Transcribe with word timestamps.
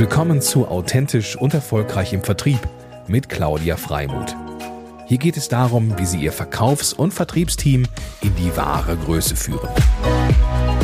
Willkommen 0.00 0.40
zu 0.40 0.66
Authentisch 0.66 1.36
und 1.36 1.52
Erfolgreich 1.52 2.14
im 2.14 2.22
Vertrieb 2.22 2.58
mit 3.06 3.28
Claudia 3.28 3.76
Freimuth. 3.76 4.34
Hier 5.06 5.18
geht 5.18 5.36
es 5.36 5.50
darum, 5.50 5.98
wie 5.98 6.06
Sie 6.06 6.16
Ihr 6.22 6.32
Verkaufs- 6.32 6.94
und 6.94 7.12
Vertriebsteam 7.12 7.86
in 8.22 8.34
die 8.36 8.56
wahre 8.56 8.96
Größe 8.96 9.36
führen. 9.36 9.68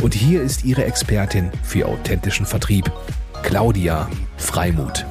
Und 0.03 0.13
hier 0.13 0.43
ist 0.43 0.65
Ihre 0.65 0.85
Expertin 0.85 1.49
für 1.63 1.87
authentischen 1.87 2.45
Vertrieb, 2.45 2.91
Claudia 3.41 4.07
Freimuth. 4.37 5.03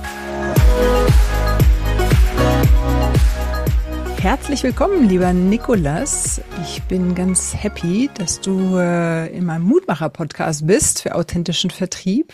Herzlich 4.20 4.62
willkommen, 4.62 5.08
lieber 5.08 5.32
Nikolas. 5.32 6.40
Ich 6.62 6.80
bin 6.84 7.16
ganz 7.16 7.56
happy, 7.56 8.08
dass 8.14 8.40
du 8.40 8.76
äh, 8.76 9.36
in 9.36 9.44
meinem 9.44 9.64
Mutmacher-Podcast 9.64 10.64
bist 10.64 11.02
für 11.02 11.16
authentischen 11.16 11.70
Vertrieb. 11.70 12.32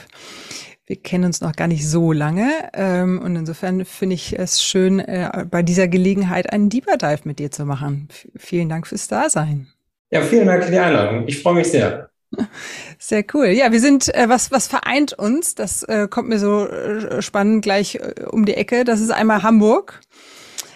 Wir 0.87 0.97
kennen 0.97 1.25
uns 1.25 1.41
noch 1.41 1.55
gar 1.55 1.69
nicht 1.69 1.89
so 1.89 2.13
lange 2.13 2.71
ähm, 2.75 3.21
und 3.21 3.37
insofern 3.37 3.85
finde 3.85 4.15
ich 4.15 4.39
es 4.39 4.63
schön, 4.63 4.99
äh, 4.99 5.47
bei 5.49 5.63
dieser 5.63 5.87
Gelegenheit 5.87 6.53
einen 6.53 6.71
Deeper 6.71 6.97
Dive 6.97 7.21
mit 7.25 7.39
dir 7.39 7.51
zu 7.51 7.65
machen. 7.65 8.09
V 8.11 8.29
vielen 8.37 8.69
Dank 8.69 8.87
fürs 8.87 9.07
Dasein. 9.07 9.69
Ja, 10.11 10.23
vielen 10.23 10.47
Dank 10.47 10.65
für 10.65 10.73
die 10.73 10.79
Einladung. 10.79 11.27
Ich 11.29 11.41
freue 11.41 11.55
mich 11.55 11.69
sehr. 11.71 12.11
Sehr 12.99 13.25
cool. 13.35 13.49
Ja, 13.49 13.73
wir 13.73 13.81
sind, 13.81 14.15
äh, 14.15 14.29
was, 14.29 14.51
was 14.51 14.67
vereint 14.67 15.13
uns? 15.13 15.55
Das 15.55 15.83
äh, 15.83 16.09
kommt 16.09 16.29
mir 16.31 16.39
so 16.39 16.67
äh, 16.67 17.21
spannend 17.21 17.63
gleich 17.63 17.97
äh, 17.97 18.25
um 18.31 18.47
die 18.47 18.55
Ecke. 18.55 18.85
Das 18.85 19.01
ist 19.01 19.11
einmal 19.11 19.43
Hamburg. 19.43 20.01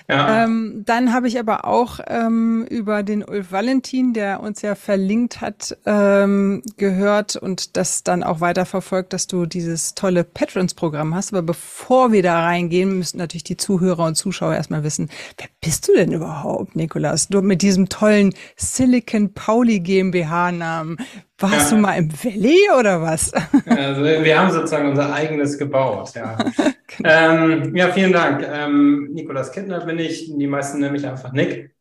Ähm, 0.08 0.82
dann 0.84 1.12
habe 1.12 1.28
ich 1.28 1.38
aber 1.38 1.64
auch 1.64 1.98
ähm, 2.06 2.64
über 2.70 3.02
den 3.02 3.24
Ulf 3.24 3.50
Valentin, 3.50 4.12
der 4.12 4.40
uns 4.40 4.62
ja 4.62 4.74
verlinkt 4.74 5.40
hat, 5.40 5.76
ähm, 5.84 6.62
gehört 6.76 7.36
und 7.36 7.76
das 7.76 8.04
dann 8.04 8.22
auch 8.22 8.40
weiter 8.40 8.66
verfolgt, 8.66 9.12
dass 9.12 9.26
du 9.26 9.46
dieses 9.46 9.94
tolle 9.94 10.22
Patrons-Programm 10.22 11.14
hast. 11.14 11.32
Aber 11.32 11.42
bevor 11.42 12.12
wir 12.12 12.22
da 12.22 12.44
reingehen, 12.44 12.98
müssen 12.98 13.18
natürlich 13.18 13.44
die 13.44 13.56
Zuhörer 13.56 14.04
und 14.04 14.14
Zuschauer 14.16 14.54
erstmal 14.54 14.84
wissen, 14.84 15.10
wer 15.38 15.48
bist 15.60 15.88
du 15.88 15.94
denn 15.94 16.12
überhaupt, 16.12 16.76
Nikolas? 16.76 17.28
Du 17.28 17.42
mit 17.42 17.62
diesem 17.62 17.88
tollen 17.88 18.32
Silicon 18.56 19.32
Pauli 19.32 19.80
GmbH-Namen. 19.80 20.98
Warst 21.38 21.70
ja. 21.70 21.76
du 21.76 21.82
mal 21.82 21.98
im 21.98 22.10
Valley 22.12 22.58
oder 22.78 23.02
was? 23.02 23.32
Also 23.66 24.02
wir 24.02 24.38
haben 24.38 24.50
sozusagen 24.50 24.88
unser 24.88 25.12
eigenes 25.12 25.58
gebaut, 25.58 26.12
ja. 26.14 26.38
genau. 26.96 27.10
ähm, 27.10 27.76
ja, 27.76 27.92
vielen 27.92 28.12
Dank. 28.12 28.46
Ähm, 28.50 29.10
Nikolas 29.12 29.52
Kittner 29.52 29.84
bin 29.84 29.98
ich. 29.98 30.32
Die 30.34 30.46
meisten 30.46 30.80
nennen 30.80 30.94
mich 30.94 31.06
einfach 31.06 31.32
Nick. 31.32 31.74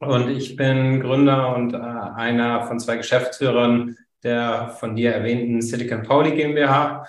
Und 0.00 0.28
ich 0.30 0.56
bin 0.56 1.00
Gründer 1.00 1.54
und 1.54 1.74
äh, 1.74 1.78
einer 1.78 2.66
von 2.66 2.78
zwei 2.78 2.96
Geschäftsführern 2.96 3.96
der 4.22 4.76
von 4.78 4.96
dir 4.96 5.12
erwähnten 5.12 5.62
Silicon 5.62 6.02
Pauli 6.02 6.32
GmbH. 6.32 7.06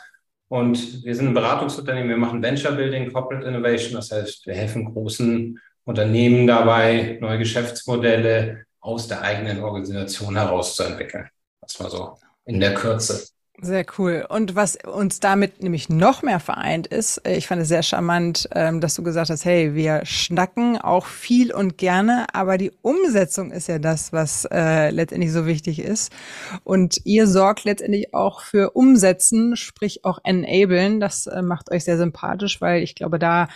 Und 0.47 1.03
wir 1.03 1.15
sind 1.15 1.27
ein 1.27 1.33
Beratungsunternehmen. 1.33 2.09
Wir 2.09 2.17
machen 2.17 2.43
Venture 2.43 2.73
Building, 2.73 3.11
Corporate 3.11 3.47
Innovation. 3.47 3.95
Das 3.95 4.11
heißt, 4.11 4.45
wir 4.47 4.53
helfen 4.53 4.85
großen 4.93 5.59
Unternehmen 5.85 6.45
dabei, 6.45 7.17
neue 7.21 7.39
Geschäftsmodelle 7.39 8.65
aus 8.79 9.07
der 9.07 9.21
eigenen 9.21 9.63
Organisation 9.63 10.35
herauszuentwickeln. 10.35 11.29
Das 11.61 11.79
war 11.79 11.89
so 11.89 12.17
in 12.45 12.59
der 12.59 12.73
Kürze. 12.73 13.27
Sehr 13.63 13.85
cool. 13.99 14.25
Und 14.27 14.55
was 14.55 14.75
uns 14.75 15.19
damit 15.19 15.61
nämlich 15.61 15.87
noch 15.87 16.23
mehr 16.23 16.39
vereint 16.39 16.87
ist, 16.87 17.19
äh, 17.27 17.35
ich 17.35 17.45
fand 17.45 17.61
es 17.61 17.67
sehr 17.67 17.83
charmant, 17.83 18.49
ähm, 18.55 18.81
dass 18.81 18.95
du 18.95 19.03
gesagt 19.03 19.29
hast, 19.29 19.45
hey, 19.45 19.75
wir 19.75 20.03
schnacken 20.03 20.79
auch 20.79 21.05
viel 21.05 21.53
und 21.53 21.77
gerne, 21.77 22.25
aber 22.33 22.57
die 22.57 22.71
Umsetzung 22.81 23.51
ist 23.51 23.67
ja 23.67 23.77
das, 23.77 24.11
was 24.13 24.45
äh, 24.45 24.89
letztendlich 24.89 25.31
so 25.31 25.45
wichtig 25.45 25.77
ist. 25.77 26.11
Und 26.63 27.01
ihr 27.05 27.27
sorgt 27.27 27.63
letztendlich 27.65 28.15
auch 28.15 28.41
für 28.41 28.71
Umsetzen, 28.71 29.55
sprich 29.55 30.05
auch 30.05 30.17
enablen. 30.23 30.99
Das 30.99 31.27
äh, 31.27 31.43
macht 31.43 31.69
euch 31.69 31.83
sehr 31.83 31.99
sympathisch, 31.99 32.61
weil 32.61 32.81
ich 32.81 32.95
glaube, 32.95 33.19
da 33.19 33.47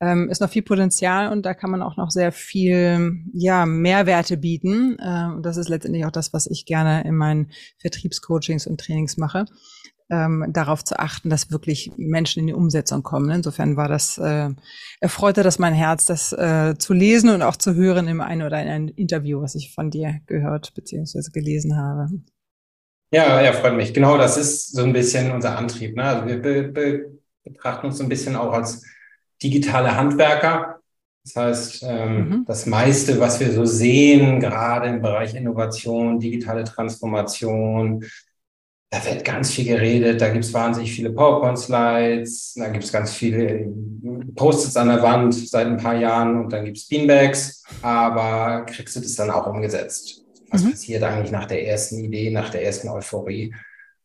ähm, 0.00 0.28
ist 0.28 0.40
noch 0.40 0.50
viel 0.50 0.62
Potenzial 0.62 1.32
und 1.32 1.46
da 1.46 1.54
kann 1.54 1.70
man 1.70 1.82
auch 1.82 1.96
noch 1.96 2.10
sehr 2.10 2.32
viel 2.32 3.24
ja, 3.32 3.64
Mehrwerte 3.64 4.36
bieten. 4.36 4.98
Äh, 4.98 5.34
und 5.34 5.42
das 5.44 5.56
ist 5.56 5.68
letztendlich 5.68 6.04
auch 6.04 6.10
das, 6.10 6.32
was 6.32 6.46
ich 6.46 6.66
gerne 6.66 7.04
in 7.04 7.16
meinen 7.16 7.50
Vertriebscoachings 7.78 8.66
und 8.66 8.80
Trainings 8.80 9.16
mache. 9.16 9.46
Ähm, 10.08 10.46
darauf 10.50 10.84
zu 10.84 11.00
achten, 11.00 11.30
dass 11.30 11.50
wirklich 11.50 11.90
Menschen 11.96 12.40
in 12.40 12.46
die 12.46 12.52
Umsetzung 12.52 13.02
kommen. 13.02 13.28
Insofern 13.30 13.76
war 13.76 13.88
das, 13.88 14.18
äh, 14.18 14.50
erfreute 15.00 15.42
das 15.42 15.58
mein 15.58 15.74
Herz, 15.74 16.04
das 16.04 16.32
äh, 16.32 16.76
zu 16.78 16.92
lesen 16.92 17.30
und 17.30 17.42
auch 17.42 17.56
zu 17.56 17.74
hören 17.74 18.06
im 18.06 18.20
einen 18.20 18.42
oder 18.42 18.62
in 18.62 18.68
einem 18.68 18.88
Interview, 18.94 19.42
was 19.42 19.56
ich 19.56 19.74
von 19.74 19.90
dir 19.90 20.20
gehört 20.26 20.74
bzw. 20.74 21.30
gelesen 21.32 21.76
habe. 21.76 22.08
Ja, 23.12 23.40
ja, 23.40 23.52
freut 23.52 23.74
mich. 23.74 23.94
Genau, 23.94 24.16
das 24.16 24.36
ist 24.36 24.76
so 24.76 24.84
ein 24.84 24.92
bisschen 24.92 25.32
unser 25.32 25.58
Antrieb. 25.58 25.96
Ne? 25.96 26.04
Also 26.04 26.26
wir 26.26 26.40
be 26.40 26.62
be 26.64 27.18
betrachten 27.42 27.86
uns 27.86 27.98
so 27.98 28.04
ein 28.04 28.08
bisschen 28.08 28.36
auch 28.36 28.52
als 28.52 28.82
digitale 29.42 29.96
Handwerker. 29.96 30.80
Das 31.24 31.36
heißt, 31.36 31.84
ähm, 31.88 32.28
mhm. 32.28 32.44
das 32.46 32.66
meiste, 32.66 33.18
was 33.18 33.40
wir 33.40 33.52
so 33.52 33.64
sehen, 33.64 34.38
gerade 34.38 34.88
im 34.88 35.02
Bereich 35.02 35.34
Innovation, 35.34 36.20
digitale 36.20 36.62
Transformation, 36.62 38.04
da 38.90 39.04
wird 39.04 39.24
ganz 39.24 39.50
viel 39.50 39.64
geredet, 39.64 40.20
da 40.20 40.28
gibt 40.28 40.44
es 40.44 40.54
wahnsinnig 40.54 40.92
viele 40.92 41.10
PowerPoint-Slides, 41.10 42.54
da 42.54 42.68
gibt 42.68 42.84
es 42.84 42.92
ganz 42.92 43.12
viele 43.12 43.68
Post-its 44.36 44.76
an 44.76 44.88
der 44.88 45.02
Wand 45.02 45.34
seit 45.34 45.66
ein 45.66 45.76
paar 45.76 45.96
Jahren 45.96 46.44
und 46.44 46.52
dann 46.52 46.64
gibt 46.64 46.76
es 46.76 46.86
Beanbags, 46.86 47.64
aber 47.82 48.64
kriegst 48.66 48.94
du 48.94 49.00
das 49.00 49.16
dann 49.16 49.30
auch 49.30 49.46
umgesetzt? 49.48 50.22
Was 50.50 50.62
mhm. 50.62 50.70
passiert 50.70 51.02
eigentlich 51.02 51.32
nach 51.32 51.46
der 51.46 51.66
ersten 51.66 51.98
Idee, 52.04 52.30
nach 52.30 52.50
der 52.50 52.64
ersten 52.64 52.88
Euphorie? 52.88 53.52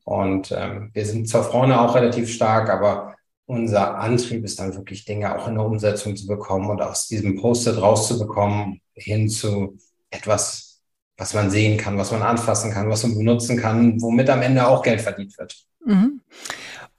Und 0.03 0.51
ähm, 0.57 0.89
wir 0.93 1.05
sind 1.05 1.29
zwar 1.29 1.43
vorne 1.43 1.79
auch 1.79 1.93
relativ 1.93 2.31
stark, 2.31 2.69
aber 2.69 3.15
unser 3.45 3.97
Antrieb 3.97 4.43
ist 4.43 4.59
dann 4.59 4.75
wirklich 4.75 5.05
Dinge 5.05 5.37
auch 5.37 5.47
in 5.47 5.55
der 5.55 5.65
Umsetzung 5.65 6.15
zu 6.15 6.27
bekommen 6.27 6.69
und 6.69 6.81
aus 6.81 7.07
diesem 7.07 7.35
Post-it 7.39 7.81
rauszubekommen 7.81 8.81
hin 8.93 9.29
zu 9.29 9.77
etwas, 10.09 10.81
was 11.17 11.33
man 11.33 11.51
sehen 11.51 11.77
kann, 11.77 11.97
was 11.97 12.11
man 12.11 12.21
anfassen 12.21 12.71
kann, 12.71 12.89
was 12.89 13.03
man 13.03 13.17
benutzen 13.17 13.57
kann, 13.57 14.01
womit 14.01 14.29
am 14.29 14.41
Ende 14.41 14.67
auch 14.67 14.81
Geld 14.81 15.01
verdient 15.01 15.37
wird. 15.37 15.55
Mhm. 15.85 16.21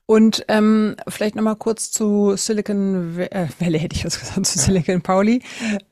Und 0.05 0.45
ähm, 0.49 0.97
vielleicht 1.07 1.37
nochmal 1.37 1.55
kurz 1.57 1.93
zu 1.93 2.37
Silicon 2.37 3.19
äh, 3.19 3.47
Valley, 3.61 3.79
hätte 3.79 3.95
ich 3.95 4.05
was 4.05 4.19
gesagt, 4.19 4.45
zu 4.47 4.59
Silicon 4.59 5.01
Pauli, 5.01 5.43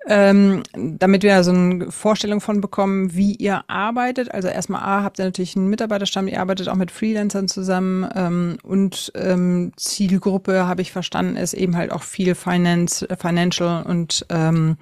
ähm, 0.09 0.63
damit 0.75 1.23
wir 1.23 1.43
so 1.45 1.53
eine 1.53 1.93
Vorstellung 1.93 2.41
von 2.41 2.61
bekommen, 2.61 3.15
wie 3.15 3.35
ihr 3.37 3.63
arbeitet. 3.69 4.33
Also 4.33 4.49
erstmal 4.49 4.83
A, 4.83 5.05
habt 5.05 5.21
ihr 5.21 5.27
natürlich 5.27 5.57
einen 5.57 5.69
Mitarbeiterstamm, 5.69 6.27
ihr 6.27 6.41
arbeitet 6.41 6.69
auch 6.69 6.75
mit 6.75 6.91
Freelancern 6.91 7.47
zusammen 7.47 8.09
ähm, 8.17 8.59
und 8.65 9.13
ähm, 9.15 9.73
Zielgruppe, 9.77 10.67
habe 10.67 10.83
ich 10.83 10.91
verstanden, 10.91 11.37
ist 11.37 11.55
eben 11.55 11.77
halt 11.77 11.93
auch 11.93 12.03
viel 12.03 12.35
Finance, 12.35 13.07
Financial 13.17 13.85
und, 13.85 14.27
ähm, 14.29 14.77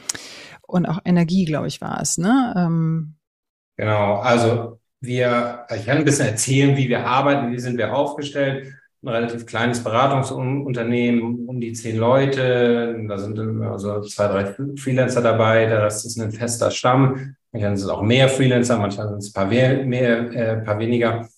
und 0.66 0.86
auch 0.86 1.00
Energie, 1.04 1.44
glaube 1.44 1.68
ich, 1.68 1.82
war 1.82 2.00
es. 2.00 2.16
Ne? 2.16 2.54
Ähm, 2.56 3.16
genau, 3.76 4.16
also 4.16 4.80
wir, 5.00 5.66
ich 5.76 5.84
kann 5.84 5.98
ein 5.98 6.04
bisschen 6.04 6.28
erzählen, 6.28 6.76
wie 6.78 6.88
wir 6.88 7.06
arbeiten, 7.06 7.52
wie 7.52 7.60
sind 7.60 7.76
wir 7.76 7.94
aufgestellt 7.94 8.77
ein 9.02 9.08
relativ 9.08 9.46
kleines 9.46 9.82
Beratungsunternehmen, 9.84 11.46
um 11.48 11.60
die 11.60 11.72
zehn 11.72 11.98
Leute. 11.98 13.04
Da 13.08 13.18
sind 13.18 13.38
also 13.62 14.00
zwei, 14.02 14.26
drei 14.26 14.56
Freelancer 14.76 15.22
dabei. 15.22 15.66
Der 15.66 15.84
Rest 15.84 16.04
ist 16.04 16.18
ein 16.18 16.32
fester 16.32 16.70
Stamm. 16.70 17.36
Manchmal 17.52 17.76
sind 17.76 17.86
es 17.86 17.90
auch 17.90 18.02
mehr 18.02 18.28
Freelancer, 18.28 18.76
manchmal 18.76 19.08
sind 19.08 19.18
es 19.18 19.28
ein 19.28 19.32
paar, 19.32 19.46
mehr, 19.46 19.84
mehr, 19.84 20.30
äh, 20.32 20.56
paar 20.62 20.78
weniger. 20.78 21.28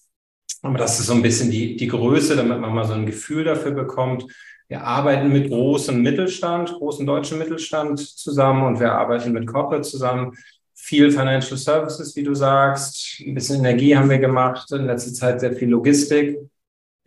Aber 0.63 0.79
das 0.79 0.99
ist 0.99 1.07
so 1.07 1.15
ein 1.15 1.23
bisschen 1.23 1.51
die, 1.51 1.77
die 1.77 1.87
Größe, 1.87 2.35
damit 2.35 2.61
man 2.61 2.75
mal 2.75 2.85
so 2.85 2.95
ein 2.95 3.07
Gefühl 3.07 3.45
dafür 3.45 3.73
bekommt. 3.73 4.25
Wir 4.69 4.83
arbeiten 4.83 5.33
mit 5.33 5.49
großem 5.49 6.01
Mittelstand, 6.01 6.73
großen 6.73 7.07
deutschen 7.07 7.39
Mittelstand 7.39 7.99
zusammen 7.99 8.63
und 8.63 8.81
wir 8.81 8.93
arbeiten 8.93 9.33
mit 9.33 9.47
Corporate 9.47 9.83
zusammen. 9.83 10.33
Viel 10.75 11.11
Financial 11.11 11.59
Services, 11.59 12.17
wie 12.17 12.23
du 12.23 12.35
sagst. 12.35 13.21
Ein 13.25 13.35
bisschen 13.35 13.57
Energie 13.57 13.97
haben 13.97 14.09
wir 14.09 14.19
gemacht. 14.19 14.71
In 14.73 14.87
letzter 14.87 15.13
Zeit 15.13 15.41
sehr 15.41 15.53
viel 15.53 15.69
Logistik 15.69 16.39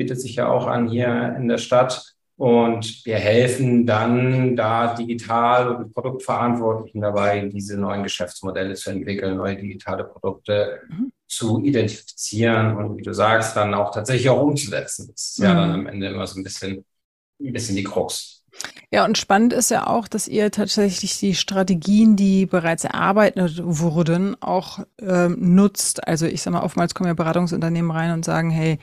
bietet 0.03 0.19
sich 0.19 0.35
ja 0.35 0.49
auch 0.49 0.67
an 0.67 0.89
hier 0.89 1.35
in 1.37 1.47
der 1.47 1.57
Stadt. 1.57 2.13
Und 2.35 3.05
wir 3.05 3.15
helfen 3.15 3.85
dann 3.85 4.55
da 4.55 4.95
digital 4.95 5.75
und 5.75 5.93
Produktverantwortlichen 5.93 6.99
dabei, 6.99 7.47
diese 7.47 7.77
neuen 7.77 8.03
Geschäftsmodelle 8.03 8.73
zu 8.73 8.89
entwickeln, 8.89 9.37
neue 9.37 9.55
digitale 9.55 10.03
Produkte 10.03 10.81
mhm. 10.89 11.11
zu 11.27 11.63
identifizieren 11.63 12.75
und 12.75 12.97
wie 12.97 13.03
du 13.03 13.13
sagst, 13.13 13.55
dann 13.55 13.73
auch 13.73 13.91
tatsächlich 13.91 14.29
auch 14.29 14.41
umzusetzen. 14.41 15.09
Das 15.11 15.29
ist 15.29 15.39
mhm. 15.39 15.45
ja 15.45 15.53
dann 15.53 15.71
am 15.71 15.87
Ende 15.87 16.07
immer 16.07 16.25
so 16.25 16.39
ein 16.39 16.43
bisschen, 16.43 16.83
ein 17.39 17.53
bisschen 17.53 17.75
die 17.75 17.83
Krux. 17.83 18.43
Ja, 18.91 19.05
und 19.05 19.17
spannend 19.17 19.53
ist 19.53 19.71
ja 19.71 19.87
auch, 19.87 20.07
dass 20.07 20.27
ihr 20.27 20.51
tatsächlich 20.51 21.17
die 21.17 21.33
Strategien, 21.33 22.15
die 22.15 22.45
bereits 22.45 22.83
erarbeitet 22.83 23.59
wurden, 23.63 24.39
auch 24.41 24.79
ähm, 25.01 25.37
nutzt. 25.39 26.07
Also 26.07 26.27
ich 26.27 26.41
sage 26.43 26.57
mal, 26.57 26.63
oftmals 26.63 26.93
kommen 26.93 27.07
ja 27.07 27.15
Beratungsunternehmen 27.15 27.89
rein 27.89 28.11
und 28.11 28.23
sagen, 28.23 28.51
hey, 28.51 28.77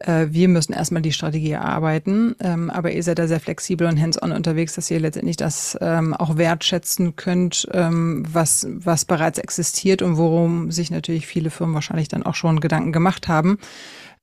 äh, 0.00 0.26
wir 0.30 0.48
müssen 0.48 0.72
erstmal 0.72 1.02
die 1.02 1.12
Strategie 1.12 1.52
erarbeiten, 1.52 2.34
ähm, 2.40 2.70
aber 2.70 2.92
ihr 2.92 3.02
seid 3.02 3.18
da 3.18 3.26
sehr 3.26 3.40
flexibel 3.40 3.86
und 3.86 4.00
hands-on 4.00 4.32
unterwegs, 4.32 4.74
dass 4.74 4.90
ihr 4.90 5.00
letztendlich 5.00 5.36
das 5.36 5.76
ähm, 5.80 6.14
auch 6.14 6.36
wertschätzen 6.36 7.16
könnt, 7.16 7.68
ähm, 7.72 8.24
was, 8.30 8.66
was 8.70 9.04
bereits 9.04 9.38
existiert 9.38 10.02
und 10.02 10.16
worum 10.16 10.70
sich 10.70 10.90
natürlich 10.90 11.26
viele 11.26 11.50
Firmen 11.50 11.74
wahrscheinlich 11.74 12.08
dann 12.08 12.24
auch 12.24 12.34
schon 12.34 12.60
Gedanken 12.60 12.92
gemacht 12.92 13.28
haben. 13.28 13.58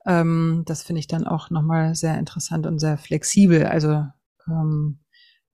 Ähm, 0.06 0.64
das 0.66 0.84
finde 0.84 1.00
ich 1.00 1.08
dann 1.08 1.26
auch 1.26 1.50
nochmal 1.50 1.96
sehr 1.96 2.18
interessant 2.18 2.66
und 2.68 2.80
sehr 2.80 2.98
flexibel. 2.98 3.66
Also 3.66 4.06
ähm, 4.48 5.00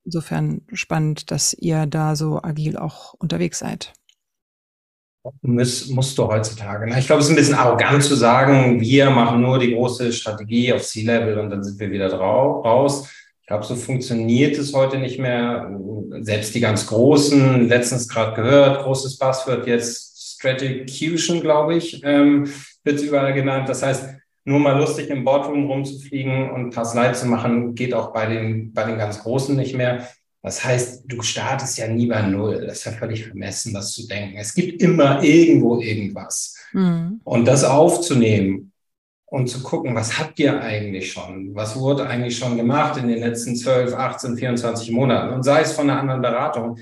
insofern 0.04 0.62
spannend, 0.74 1.32
dass 1.32 1.54
ihr 1.54 1.86
da 1.86 2.16
so 2.16 2.42
agil 2.42 2.78
auch 2.78 3.14
unterwegs 3.14 3.60
seid. 3.60 3.94
Muss, 5.42 5.88
musst 5.90 6.18
du 6.18 6.28
heutzutage. 6.28 6.88
Ne? 6.88 7.00
Ich 7.00 7.08
glaube, 7.08 7.22
es 7.22 7.28
ist 7.28 7.32
ein 7.32 7.38
bisschen 7.38 7.56
arrogant 7.56 8.04
zu 8.04 8.16
sagen, 8.16 8.80
wir 8.80 9.10
machen 9.10 9.42
nur 9.42 9.60
die 9.60 9.74
große 9.74 10.12
Strategie 10.12 10.74
auf 10.74 10.84
C-Level 10.84 11.40
und 11.40 11.50
dann 11.50 11.64
sind 11.64 11.80
wir 11.80 11.92
wieder 11.92 12.10
drauf, 12.10 12.64
raus. 12.66 13.10
Ich 13.42 13.48
glaube, 13.48 13.66
so 13.66 13.76
funktioniert 13.76 14.58
es 14.58 14.74
heute 14.74 14.98
nicht 14.98 15.20
mehr. 15.20 15.72
Selbst 16.22 16.54
die 16.54 16.60
ganz 16.60 16.86
großen, 16.88 17.68
letztens 17.68 18.08
gerade 18.08 18.36
gehört, 18.36 18.84
großes 18.84 19.18
Passwort 19.18 19.66
jetzt 19.66 20.10
Stratecution, 20.40 21.42
glaube 21.42 21.76
ich, 21.76 22.02
ähm, 22.04 22.48
wird 22.84 23.02
überall 23.02 23.34
genannt. 23.34 23.68
Das 23.68 23.84
heißt, 23.84 24.16
nur 24.46 24.60
mal 24.60 24.78
lustig 24.80 25.10
im 25.10 25.24
Boardroom 25.24 25.70
rumzufliegen 25.70 26.50
und 26.52 26.76
ein 26.78 27.14
zu 27.14 27.28
machen, 27.28 27.76
geht 27.76 27.94
auch 27.94 28.14
bei 28.14 28.26
den, 28.26 28.74
bei 28.74 28.84
den 28.84 28.98
ganz 28.98 29.22
Großen 29.22 29.56
nicht 29.56 29.76
mehr. 29.76 30.08
Das 30.42 30.64
heißt, 30.64 31.04
du 31.06 31.22
startest 31.22 31.78
ja 31.78 31.88
nie 31.88 32.08
bei 32.08 32.22
Null. 32.22 32.66
Das 32.66 32.80
ist 32.80 32.86
ja 32.86 32.92
völlig 32.94 33.26
vermessen, 33.26 33.74
das 33.74 33.92
zu 33.92 34.08
denken. 34.08 34.38
Es 34.38 34.54
gibt 34.54 34.82
immer 34.82 35.22
irgendwo 35.22 35.80
irgendwas. 35.82 36.56
Mhm. 36.72 37.20
Und 37.24 37.46
das 37.46 37.64
aufzunehmen 37.66 38.72
und 39.26 39.48
zu 39.48 39.62
gucken, 39.62 39.96
was 39.96 40.18
habt 40.18 40.40
ihr 40.40 40.62
eigentlich 40.62 41.12
schon? 41.12 41.54
Was 41.56 41.78
wurde 41.78 42.08
eigentlich 42.08 42.38
schon 42.38 42.56
gemacht 42.56 42.98
in 42.98 43.10
den 43.10 43.20
letzten 43.20 43.56
12, 43.56 43.94
18, 43.94 44.38
24 44.38 44.92
Monaten? 44.92 45.34
Und 45.34 45.44
sei 45.44 45.62
es 45.62 45.74
von 45.74 45.90
einer 45.90 46.00
anderen 46.00 46.22
Beratung. 46.22 46.80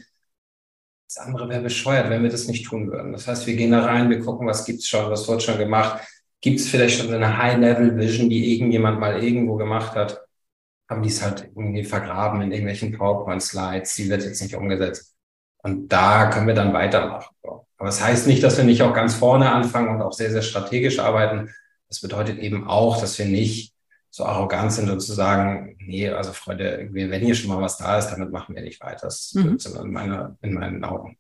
Das 1.07 1.17
andere 1.25 1.49
wäre 1.49 1.61
bescheuert, 1.61 2.09
wenn 2.09 2.21
wir 2.21 2.29
das 2.29 2.47
nicht 2.47 2.65
tun 2.65 2.91
würden. 2.91 3.13
Das 3.13 3.27
heißt, 3.27 3.47
wir 3.47 3.55
gehen 3.55 3.71
da 3.71 3.85
rein, 3.85 4.09
wir 4.09 4.19
gucken, 4.19 4.45
was 4.45 4.65
gibt's 4.65 4.87
schon, 4.87 5.09
was 5.09 5.27
wird 5.27 5.41
schon 5.41 5.57
gemacht. 5.57 6.05
Gibt 6.41 6.59
es 6.59 6.69
vielleicht 6.69 6.99
schon 6.99 7.11
eine 7.13 7.37
High-Level-Vision, 7.37 8.29
die 8.29 8.53
irgendjemand 8.53 8.99
mal 8.99 9.23
irgendwo 9.23 9.55
gemacht 9.55 9.95
hat? 9.95 10.26
Haben 10.89 11.03
die 11.03 11.09
es 11.09 11.21
halt 11.21 11.49
irgendwie 11.55 11.83
vergraben 11.83 12.41
in 12.41 12.51
irgendwelchen 12.51 12.97
PowerPoint-Slides, 12.97 13.95
die 13.95 14.09
wird 14.09 14.23
jetzt 14.23 14.41
nicht 14.41 14.55
umgesetzt. 14.55 15.15
Und 15.57 15.89
da 15.89 16.29
können 16.29 16.47
wir 16.47 16.53
dann 16.53 16.73
weitermachen. 16.73 17.35
Aber 17.41 17.65
das 17.79 18.01
heißt 18.01 18.27
nicht, 18.27 18.41
dass 18.43 18.57
wir 18.57 18.63
nicht 18.63 18.81
auch 18.81 18.93
ganz 18.93 19.15
vorne 19.15 19.51
anfangen 19.51 19.89
und 19.89 20.01
auch 20.01 20.13
sehr, 20.13 20.31
sehr 20.31 20.41
strategisch 20.41 20.99
arbeiten. 20.99 21.53
Das 21.89 22.01
bedeutet 22.01 22.39
eben 22.39 22.67
auch, 22.67 22.99
dass 22.99 23.17
wir 23.19 23.25
nicht 23.25 23.73
so 24.09 24.25
arrogant 24.25 24.71
sind 24.71 24.89
und 24.89 24.99
zu 24.99 25.13
sagen, 25.13 25.75
nee, 25.79 26.09
also 26.09 26.33
Freunde, 26.33 26.89
wenn 26.91 27.21
hier 27.21 27.35
schon 27.35 27.49
mal 27.49 27.61
was 27.61 27.77
da 27.77 27.99
ist, 27.99 28.07
damit 28.07 28.31
machen 28.31 28.55
wir 28.55 28.63
nicht 28.63 28.81
weiter. 28.81 29.07
Das 29.07 29.33
mhm. 29.35 29.57
in, 29.83 29.91
meiner, 29.91 30.37
in 30.41 30.53
meinen 30.53 30.83
Augen. 30.83 31.17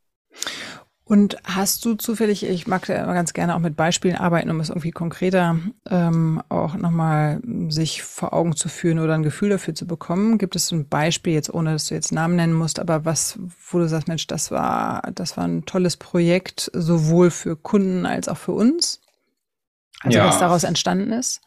Und 1.07 1.37
hast 1.45 1.85
du 1.85 1.95
zufällig, 1.95 2.45
ich 2.45 2.67
mag 2.67 2.85
ja 2.89 3.01
immer 3.01 3.13
ganz 3.13 3.31
gerne 3.31 3.55
auch 3.55 3.59
mit 3.59 3.77
Beispielen 3.77 4.17
arbeiten, 4.17 4.49
um 4.49 4.59
es 4.59 4.67
irgendwie 4.67 4.91
konkreter 4.91 5.57
ähm, 5.89 6.41
auch 6.49 6.75
nochmal 6.75 7.39
sich 7.69 8.03
vor 8.03 8.33
Augen 8.33 8.57
zu 8.57 8.67
führen 8.67 8.99
oder 8.99 9.13
ein 9.13 9.23
Gefühl 9.23 9.49
dafür 9.49 9.73
zu 9.73 9.87
bekommen. 9.87 10.37
Gibt 10.37 10.57
es 10.57 10.69
ein 10.71 10.89
Beispiel, 10.89 11.31
jetzt 11.31 11.53
ohne 11.53 11.71
dass 11.71 11.87
du 11.87 11.95
jetzt 11.95 12.11
Namen 12.11 12.35
nennen 12.35 12.53
musst, 12.53 12.77
aber 12.77 13.05
was, 13.05 13.39
wo 13.71 13.77
du 13.77 13.87
sagst, 13.87 14.09
Mensch, 14.09 14.27
das 14.27 14.51
war, 14.51 15.01
das 15.15 15.37
war 15.37 15.45
ein 15.45 15.63
tolles 15.65 15.95
Projekt, 15.95 16.69
sowohl 16.73 17.31
für 17.31 17.55
Kunden 17.55 18.05
als 18.05 18.27
auch 18.27 18.37
für 18.37 18.51
uns? 18.51 18.99
Also 20.01 20.17
ja. 20.17 20.25
was 20.25 20.39
daraus 20.39 20.65
entstanden 20.65 21.13
ist? 21.13 21.39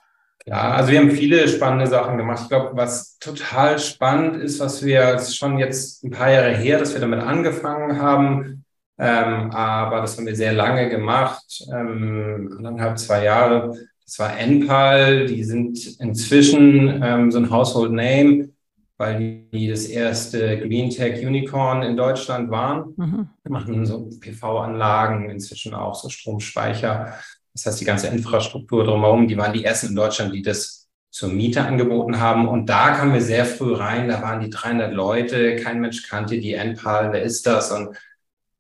Ja, 0.47 0.71
also 0.73 0.91
wir 0.91 1.01
haben 1.01 1.11
viele 1.11 1.47
spannende 1.49 1.87
Sachen 1.87 2.17
gemacht. 2.17 2.41
Ich 2.45 2.49
glaube, 2.49 2.71
was 2.79 3.19
total 3.19 3.79
spannend 3.79 4.43
ist, 4.43 4.59
was 4.59 4.83
wir, 4.83 5.03
es 5.15 5.29
ist 5.29 5.37
schon 5.37 5.59
jetzt 5.59 6.03
ein 6.03 6.11
paar 6.11 6.31
Jahre 6.31 6.57
her, 6.57 6.79
dass 6.79 6.95
wir 6.95 7.01
damit 7.01 7.21
angefangen 7.21 8.01
haben, 8.01 8.60
ähm, 9.03 9.51
aber 9.53 10.03
das 10.03 10.19
haben 10.19 10.27
wir 10.27 10.37
sehr 10.37 10.53
lange 10.53 10.91
gemacht, 10.91 11.65
ähm, 11.73 12.55
anderthalb, 12.59 12.99
zwei 12.99 13.25
Jahre. 13.25 13.75
Das 14.05 14.19
war 14.19 14.39
Enpal, 14.39 15.25
die 15.25 15.43
sind 15.43 15.99
inzwischen 16.01 17.03
ähm, 17.03 17.31
so 17.31 17.39
ein 17.39 17.51
Household 17.51 17.93
Name, 17.93 18.51
weil 18.99 19.47
die 19.55 19.69
das 19.69 19.87
erste 19.87 20.59
Green 20.59 20.91
Tech 20.91 21.27
Unicorn 21.27 21.83
in 21.83 21.97
Deutschland 21.97 22.51
waren. 22.51 22.93
Mhm. 22.99 23.29
Wir 23.43 23.51
machen 23.51 23.87
so 23.87 24.11
PV-Anlagen, 24.21 25.31
inzwischen 25.31 25.73
auch 25.73 25.95
so 25.95 26.11
Stromspeicher. 26.11 27.15
Das 27.55 27.65
heißt, 27.65 27.81
die 27.81 27.87
ganze 27.87 28.09
Infrastruktur 28.09 28.85
drumherum, 28.85 29.29
die 29.29 29.39
waren 29.39 29.55
die 29.55 29.65
ersten 29.65 29.89
in 29.89 29.97
Deutschland, 29.97 30.35
die 30.35 30.43
das 30.43 30.91
zur 31.11 31.31
Miete 31.31 31.65
angeboten 31.65 32.21
haben. 32.21 32.47
Und 32.47 32.67
da 32.67 32.91
kamen 32.91 33.15
wir 33.15 33.23
sehr 33.23 33.47
früh 33.47 33.73
rein. 33.73 34.09
Da 34.09 34.21
waren 34.21 34.41
die 34.41 34.51
300 34.51 34.93
Leute. 34.93 35.57
Kein 35.57 35.81
Mensch 35.81 36.07
kannte 36.07 36.39
die 36.39 36.53
Enpal. 36.53 37.13
Wer 37.13 37.23
ist 37.23 37.47
das? 37.47 37.73
Und 37.73 37.97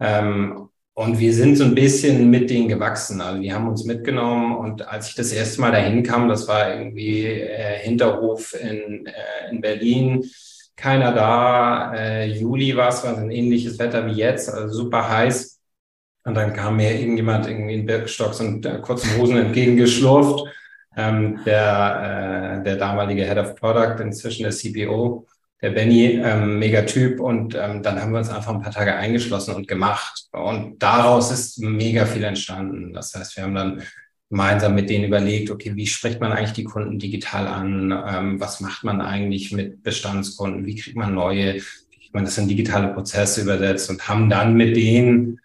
ähm, 0.00 0.69
und 0.94 1.19
wir 1.19 1.32
sind 1.32 1.56
so 1.56 1.64
ein 1.64 1.75
bisschen 1.75 2.29
mit 2.29 2.50
denen 2.50 2.69
gewachsen. 2.69 3.20
Also 3.20 3.41
die 3.41 3.52
haben 3.52 3.69
uns 3.69 3.85
mitgenommen 3.85 4.56
und 4.56 4.87
als 4.87 5.08
ich 5.08 5.14
das 5.14 5.32
erste 5.32 5.61
Mal 5.61 5.73
dahin 5.73 6.02
kam, 6.02 6.29
das 6.29 6.47
war 6.49 6.75
irgendwie 6.75 7.25
äh, 7.25 7.79
Hinterhof 7.79 8.55
in, 8.55 9.06
äh, 9.06 9.50
in 9.50 9.61
Berlin, 9.61 10.25
keiner 10.76 11.12
da. 11.12 11.94
Äh, 11.94 12.26
Juli 12.26 12.76
war 12.76 12.88
es, 12.88 13.05
war 13.05 13.17
ein 13.17 13.31
ähnliches 13.31 13.79
Wetter 13.79 14.06
wie 14.06 14.12
jetzt, 14.12 14.52
also 14.52 14.75
super 14.75 15.08
heiß. 15.08 15.58
Und 16.25 16.35
dann 16.35 16.53
kam 16.53 16.76
mir 16.76 16.99
irgendjemand 17.00 17.49
irgendwie 17.49 17.75
in 17.75 17.87
Birkenstocks 17.87 18.41
und 18.41 18.67
äh, 18.67 18.79
kurzen 18.82 19.17
Hosen 19.19 19.37
entgegengeschlurft. 19.38 20.46
Ähm, 20.96 21.41
der, 21.46 22.58
äh, 22.61 22.64
der 22.64 22.76
damalige 22.76 23.25
Head 23.25 23.38
of 23.38 23.55
Product, 23.55 24.03
inzwischen 24.03 24.43
der 24.43 24.53
CPO 24.53 25.26
der 25.62 25.71
Benny, 25.71 26.21
ähm, 26.23 26.59
mega 26.59 26.83
Typ. 26.83 27.21
Und 27.21 27.55
ähm, 27.55 27.83
dann 27.83 28.01
haben 28.01 28.12
wir 28.12 28.19
uns 28.19 28.31
einfach 28.31 28.55
ein 28.55 28.62
paar 28.62 28.73
Tage 28.73 28.95
eingeschlossen 28.95 29.55
und 29.55 29.69
gemacht. 29.69 30.29
Und 30.33 30.83
daraus 30.83 31.31
ist 31.31 31.59
mega 31.59 32.07
viel 32.07 32.25
entstanden. 32.25 32.93
Das 32.93 33.15
heißt, 33.15 33.37
wir 33.37 33.45
haben 33.45 33.55
dann 33.55 33.83
gemeinsam 34.31 34.75
mit 34.75 34.89
denen 34.89 35.05
überlegt, 35.05 35.51
okay, 35.51 35.73
wie 35.75 35.87
spricht 35.87 36.21
man 36.21 36.33
eigentlich 36.33 36.53
die 36.53 36.65
Kunden 36.65 36.99
digital 36.99 37.47
an? 37.47 37.93
Ähm, 38.07 38.41
was 38.41 38.61
macht 38.61 38.85
man 38.85 39.01
eigentlich 39.01 39.53
mit 39.53 39.83
Bestandskunden? 39.83 40.65
Wie 40.65 40.77
kriegt 40.77 40.97
man 40.97 41.15
neue? 41.15 41.57
Wie 41.57 41.99
kriegt 41.99 42.15
man 42.15 42.25
das 42.25 42.39
in 42.39 42.49
digitale 42.49 42.95
Prozesse 42.95 43.43
übersetzt? 43.43 43.91
Und 43.91 44.09
haben 44.09 44.31
dann 44.31 44.55
mit 44.55 44.77
denen 44.77 45.41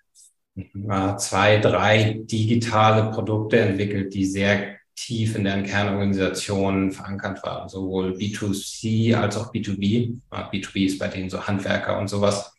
äh, 0.56 1.18
zwei, 1.18 1.58
drei 1.58 2.22
digitale 2.24 3.12
Produkte 3.12 3.60
entwickelt, 3.60 4.14
die 4.14 4.26
sehr 4.26 4.75
tief 4.96 5.36
in 5.36 5.44
deren 5.44 5.64
Kernorganisation 5.64 6.92
verankert 6.92 7.44
war, 7.44 7.68
sowohl 7.70 8.14
B2C 8.14 9.16
als 9.16 9.38
auch 9.38 9.54
B2B. 9.54 10.20
B2B 10.32 10.86
ist 10.86 11.00
bei 11.00 11.08
denen 11.08 11.30
so 11.30 11.46
Handwerker 11.46 12.00
und 12.00 12.08
sowas. 12.08 12.54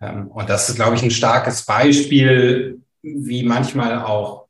Ähm, 0.00 0.28
und 0.28 0.48
das 0.48 0.68
ist, 0.68 0.76
glaube 0.76 0.96
ich, 0.96 1.02
ein 1.02 1.10
starkes 1.10 1.64
Beispiel, 1.64 2.80
wie 3.02 3.42
manchmal 3.42 4.02
auch 4.02 4.46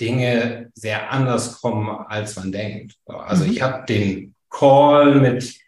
Dinge 0.00 0.70
sehr 0.74 1.10
anders 1.10 1.60
kommen, 1.60 1.88
als 1.88 2.36
man 2.36 2.50
denkt. 2.50 2.96
Also 3.06 3.44
mhm. 3.44 3.52
ich 3.52 3.62
habe 3.62 3.84
den 3.86 4.34
Call 4.50 5.20
mit 5.20 5.64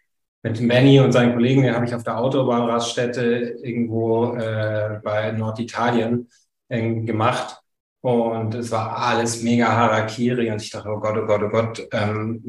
mit 0.46 0.60
Manny 0.60 1.00
und 1.00 1.10
seinen 1.10 1.32
Kollegen, 1.32 1.62
den 1.62 1.74
habe 1.74 1.86
ich 1.86 1.94
auf 1.94 2.04
der 2.04 2.18
Autobahnraststätte 2.18 3.58
irgendwo 3.62 4.36
äh, 4.36 5.00
bei 5.02 5.32
Norditalien 5.32 6.30
äh, 6.68 7.00
gemacht. 7.00 7.60
Und 8.06 8.54
es 8.54 8.70
war 8.70 8.96
alles 8.96 9.42
mega 9.42 9.66
Harakiri 9.66 10.48
und 10.52 10.62
ich 10.62 10.70
dachte, 10.70 10.88
oh 10.90 11.00
Gott, 11.00 11.18
oh 11.18 11.26
Gott, 11.26 11.42
oh 11.42 11.48
Gott, 11.48 11.88
ähm, 11.90 12.40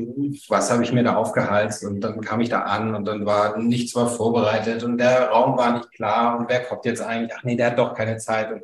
was 0.49 0.69
habe 0.69 0.83
ich 0.83 0.93
mir 0.93 1.03
da 1.03 1.15
aufgeheizt? 1.15 1.83
Und 1.83 1.99
dann 2.01 2.21
kam 2.21 2.41
ich 2.41 2.49
da 2.49 2.61
an 2.61 2.93
und 2.93 3.05
dann 3.05 3.25
war 3.25 3.57
nichts 3.57 3.95
war 3.95 4.07
vorbereitet 4.07 4.83
und 4.83 4.99
der 4.99 5.29
Raum 5.29 5.57
war 5.57 5.73
nicht 5.73 5.91
klar 5.93 6.37
und 6.37 6.47
wer 6.47 6.63
kommt 6.63 6.85
jetzt 6.85 7.01
eigentlich? 7.01 7.33
Ach 7.35 7.43
nee, 7.43 7.55
der 7.55 7.71
hat 7.71 7.79
doch 7.79 7.95
keine 7.95 8.17
Zeit. 8.17 8.51
Und 8.51 8.61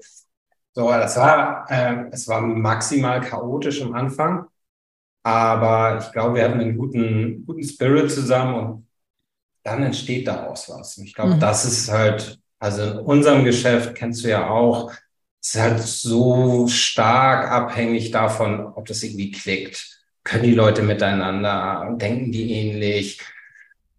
so, 0.74 0.88
das 0.88 1.18
war, 1.18 1.66
äh, 1.72 2.10
es 2.12 2.28
war 2.28 2.42
maximal 2.42 3.22
chaotisch 3.22 3.82
am 3.82 3.96
Anfang, 3.96 4.46
aber 5.24 5.98
ich 6.00 6.12
glaube, 6.12 6.36
wir 6.36 6.44
hatten 6.44 6.60
einen 6.60 6.78
guten, 6.78 7.44
guten 7.44 7.64
Spirit 7.64 8.12
zusammen 8.12 8.54
und 8.54 8.88
dann 9.64 9.82
entsteht 9.82 10.28
daraus 10.28 10.70
was. 10.70 10.96
Und 11.00 11.06
ich 11.06 11.16
glaube, 11.16 11.38
mhm. 11.38 11.40
das 11.40 11.66
ist 11.66 11.92
halt, 11.92 12.40
also 12.60 12.84
in 12.84 13.00
unserem 13.00 13.44
Geschäft 13.44 13.96
kennst 13.96 14.24
du 14.24 14.30
ja 14.30 14.48
auch, 14.48 14.92
ist 15.44 15.60
halt 15.60 15.82
so 15.82 16.68
stark 16.68 17.52
abhängig 17.52 18.12
davon, 18.12 18.66
ob 18.66 18.86
das 18.86 19.04
irgendwie 19.04 19.32
klickt. 19.32 20.02
Können 20.24 20.44
die 20.44 20.56
Leute 20.56 20.82
miteinander? 20.84 21.96
Denken 22.00 22.32
die 22.32 22.54
ähnlich? 22.54 23.20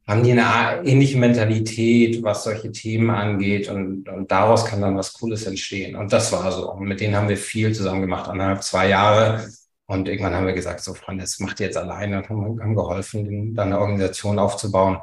Haben 0.07 0.23
die 0.23 0.33
eine 0.33 0.87
ähnliche 0.87 1.19
Mentalität, 1.19 2.23
was 2.23 2.45
solche 2.45 2.73
Themen 2.73 3.11
angeht? 3.11 3.69
Und, 3.69 4.09
und 4.09 4.31
daraus 4.31 4.65
kann 4.65 4.81
dann 4.81 4.97
was 4.97 5.13
Cooles 5.13 5.47
entstehen. 5.47 5.97
Und 5.97 6.13
das 6.13 6.33
war 6.33 6.51
so. 6.51 6.73
Und 6.73 6.87
mit 6.87 7.01
denen 7.01 7.15
haben 7.15 7.29
wir 7.29 7.37
viel 7.37 7.75
zusammen 7.75 8.03
gemacht, 8.03 8.29
anderthalb, 8.29 8.63
zwei 8.63 8.89
Jahre. 8.89 9.47
Und 9.87 10.09
irgendwann 10.09 10.35
haben 10.35 10.47
wir 10.47 10.55
gesagt, 10.55 10.81
so 10.81 10.95
Freunde, 10.95 11.25
das 11.25 11.39
macht 11.41 11.61
ihr 11.61 11.67
jetzt 11.67 11.77
alleine 11.77 12.19
und 12.19 12.29
haben, 12.31 12.61
haben 12.61 12.75
geholfen, 12.75 13.55
dann 13.55 13.69
eine 13.69 13.81
Organisation 13.81 14.39
aufzubauen. 14.39 14.99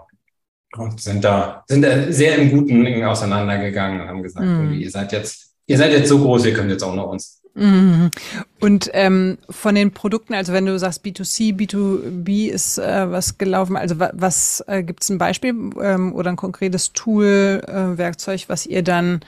Und 0.76 1.02
sind 1.02 1.24
da, 1.24 1.64
sind 1.68 1.84
da 1.84 2.12
sehr 2.12 2.38
im 2.38 2.50
Guten 2.50 3.04
auseinandergegangen 3.04 4.02
und 4.02 4.08
haben 4.08 4.24
gesagt, 4.24 4.46
mm. 4.46 4.74
ihr 4.74 4.90
seid 4.90 5.12
jetzt 5.12 5.51
ihr 5.72 5.78
seid 5.78 5.92
jetzt 5.92 6.10
so 6.10 6.20
groß, 6.20 6.46
ihr 6.46 6.54
könnt 6.54 6.70
jetzt 6.70 6.84
auch 6.84 6.94
noch 6.94 7.08
uns. 7.08 7.42
Mhm. 7.54 8.12
Und 8.60 8.90
ähm, 8.94 9.38
von 9.50 9.76
den 9.76 9.92
Produkten, 9.92 10.34
also 10.34 10.54
wenn 10.54 10.66
du 10.66 10.78
sagst 10.78 11.04
B2C, 11.04 11.56
B2B 11.56 12.50
ist 12.50 12.78
äh, 12.78 13.12
was 13.12 13.38
gelaufen, 13.38 13.76
also 13.76 13.96
was 14.00 14.64
äh, 14.68 14.84
gibt 14.84 15.04
es 15.04 15.10
ein 15.10 15.18
Beispiel 15.18 15.54
ähm, 15.82 16.14
oder 16.14 16.30
ein 16.30 16.38
konkretes 16.38 16.94
Tool, 16.94 17.62
äh, 17.68 17.98
Werkzeug, 17.98 18.46
was 18.48 18.66
ihr 18.66 18.84
dann 18.84 19.22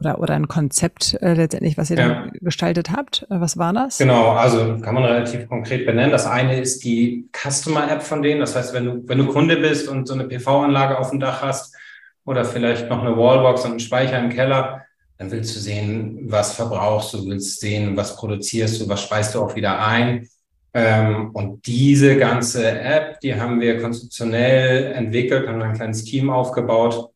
oder, 0.00 0.18
oder 0.18 0.34
ein 0.34 0.48
Konzept 0.48 1.16
äh, 1.22 1.34
letztendlich, 1.34 1.78
was 1.78 1.90
ihr 1.90 1.98
ja. 1.98 2.08
dann 2.08 2.32
gestaltet 2.40 2.90
habt. 2.90 3.22
Äh, 3.30 3.40
was 3.40 3.56
war 3.56 3.72
das? 3.72 3.98
Genau, 3.98 4.32
also 4.32 4.78
kann 4.80 4.94
man 4.94 5.04
relativ 5.04 5.48
konkret 5.48 5.86
benennen. 5.86 6.10
Das 6.10 6.26
eine 6.26 6.60
ist 6.60 6.84
die 6.84 7.28
Customer-App 7.32 8.02
von 8.02 8.22
denen. 8.22 8.40
Das 8.40 8.56
heißt, 8.56 8.74
wenn 8.74 8.84
du, 8.84 9.08
wenn 9.08 9.18
du 9.18 9.26
Kunde 9.26 9.56
bist 9.56 9.88
und 9.88 10.06
so 10.06 10.14
eine 10.14 10.24
PV-Anlage 10.24 10.98
auf 10.98 11.10
dem 11.10 11.20
Dach 11.20 11.42
hast 11.42 11.76
oder 12.24 12.44
vielleicht 12.44 12.88
noch 12.88 13.04
eine 13.04 13.16
Wallbox 13.16 13.64
und 13.64 13.72
einen 13.72 13.80
Speicher 13.80 14.18
im 14.18 14.30
Keller, 14.30 14.83
dann 15.18 15.30
willst 15.30 15.54
du 15.54 15.60
sehen, 15.60 16.18
was 16.24 16.54
verbrauchst 16.54 17.14
du, 17.14 17.26
willst 17.26 17.60
sehen, 17.60 17.96
was 17.96 18.16
produzierst 18.16 18.80
du, 18.80 18.88
was 18.88 19.02
speist 19.02 19.34
du 19.34 19.42
auch 19.42 19.54
wieder 19.54 19.84
ein. 19.86 20.28
Ähm, 20.72 21.30
und 21.32 21.64
diese 21.66 22.16
ganze 22.16 22.68
App, 22.68 23.20
die 23.20 23.34
haben 23.34 23.60
wir 23.60 23.80
konzeptionell 23.80 24.92
entwickelt, 24.92 25.46
haben 25.46 25.62
ein 25.62 25.74
kleines 25.74 26.04
Team 26.04 26.30
aufgebaut 26.30 27.10